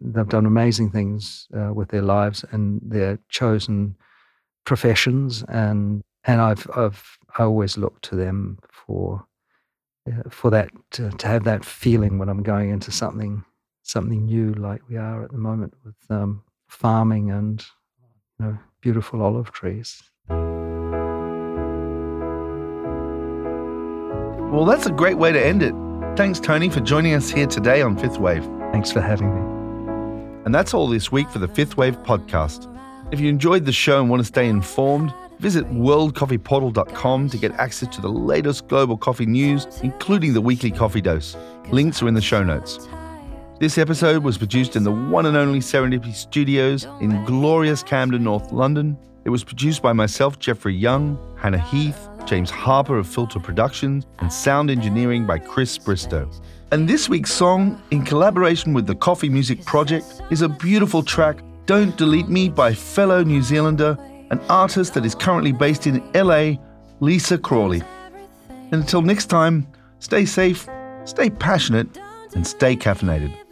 they've 0.00 0.28
done 0.28 0.46
amazing 0.46 0.90
things 0.90 1.48
uh, 1.56 1.72
with 1.74 1.88
their 1.88 2.02
lives 2.02 2.44
and 2.52 2.80
their 2.84 3.18
chosen 3.28 3.96
professions, 4.64 5.44
and 5.48 6.02
and 6.24 6.40
I've 6.40 6.66
I've 6.74 7.18
I 7.38 7.44
always 7.44 7.76
look 7.76 8.00
to 8.02 8.16
them 8.16 8.58
for 8.70 9.24
uh, 10.06 10.28
for 10.30 10.50
that 10.50 10.70
to, 10.92 11.10
to, 11.10 11.26
have 11.26 11.44
that 11.44 11.64
feeling 11.64 12.18
when 12.18 12.28
I'm 12.28 12.42
going 12.42 12.70
into 12.70 12.90
something 12.90 13.44
something 13.82 14.26
new 14.26 14.52
like 14.54 14.82
we 14.88 14.96
are 14.96 15.24
at 15.24 15.32
the 15.32 15.38
moment 15.38 15.74
with 15.84 15.96
um, 16.10 16.42
farming 16.68 17.30
and 17.30 17.64
you 18.38 18.46
know 18.46 18.58
beautiful 18.80 19.22
olive 19.22 19.50
trees. 19.52 20.02
Well, 24.52 24.66
that's 24.66 24.86
a 24.86 24.92
great 24.92 25.18
way 25.18 25.32
to 25.32 25.44
end 25.44 25.62
it. 25.62 25.74
Thanks, 26.16 26.38
Tony, 26.38 26.68
for 26.68 26.78
joining 26.80 27.14
us 27.14 27.28
here 27.28 27.46
today 27.46 27.82
on 27.82 27.98
Fifth 27.98 28.18
Wave. 28.18 28.48
Thanks 28.70 28.92
for 28.92 29.00
having 29.00 29.34
me. 29.34 29.40
And 30.44 30.54
that's 30.54 30.74
all 30.74 30.86
this 30.86 31.10
week 31.10 31.28
for 31.28 31.40
the 31.40 31.48
Fifth 31.48 31.76
Wave 31.76 31.96
podcast. 32.04 32.72
If 33.10 33.20
you 33.20 33.28
enjoyed 33.28 33.64
the 33.64 33.72
show 33.72 34.00
and 34.00 34.08
want 34.08 34.20
to 34.20 34.24
stay 34.24 34.48
informed, 34.48 35.12
visit 35.38 35.64
worldcoffeeportal.com 35.70 37.28
to 37.28 37.38
get 37.38 37.52
access 37.52 37.94
to 37.94 38.00
the 38.00 38.08
latest 38.08 38.66
global 38.68 38.96
coffee 38.96 39.26
news, 39.26 39.66
including 39.82 40.32
the 40.32 40.40
weekly 40.40 40.70
coffee 40.70 41.02
dose. 41.02 41.36
Links 41.70 42.02
are 42.02 42.08
in 42.08 42.14
the 42.14 42.22
show 42.22 42.42
notes. 42.42 42.88
This 43.60 43.78
episode 43.78 44.24
was 44.24 44.38
produced 44.38 44.74
in 44.74 44.84
the 44.84 44.90
one 44.90 45.26
and 45.26 45.36
only 45.36 45.60
Serendipity 45.60 46.14
Studios 46.14 46.86
in 47.00 47.24
glorious 47.24 47.82
Camden, 47.82 48.24
North 48.24 48.52
London. 48.52 48.96
It 49.24 49.30
was 49.30 49.44
produced 49.44 49.80
by 49.82 49.92
myself, 49.92 50.38
Jeffrey 50.38 50.74
Young, 50.74 51.18
Hannah 51.38 51.58
Heath, 51.58 52.08
James 52.24 52.50
Harper 52.50 52.96
of 52.96 53.06
Filter 53.06 53.38
Productions, 53.38 54.06
and 54.18 54.32
sound 54.32 54.70
engineering 54.70 55.26
by 55.26 55.38
Chris 55.38 55.78
Bristow. 55.78 56.30
And 56.72 56.88
this 56.88 57.08
week's 57.08 57.32
song, 57.32 57.80
in 57.90 58.04
collaboration 58.04 58.72
with 58.72 58.86
the 58.86 58.94
Coffee 58.94 59.28
Music 59.28 59.64
Project, 59.64 60.06
is 60.30 60.42
a 60.42 60.48
beautiful 60.48 61.02
track, 61.02 61.38
Don't 61.66 61.96
Delete 61.96 62.28
Me 62.28 62.50
by 62.50 62.74
fellow 62.74 63.22
New 63.22 63.40
Zealander, 63.40 63.96
an 64.30 64.38
artist 64.50 64.92
that 64.94 65.06
is 65.06 65.14
currently 65.14 65.50
based 65.50 65.86
in 65.86 66.02
LA, 66.12 66.56
Lisa 67.00 67.38
Crawley. 67.38 67.82
And 68.50 68.74
until 68.74 69.00
next 69.00 69.26
time, 69.26 69.66
stay 69.98 70.26
safe, 70.26 70.68
stay 71.06 71.30
passionate, 71.30 71.88
and 72.34 72.46
stay 72.46 72.76
caffeinated. 72.76 73.43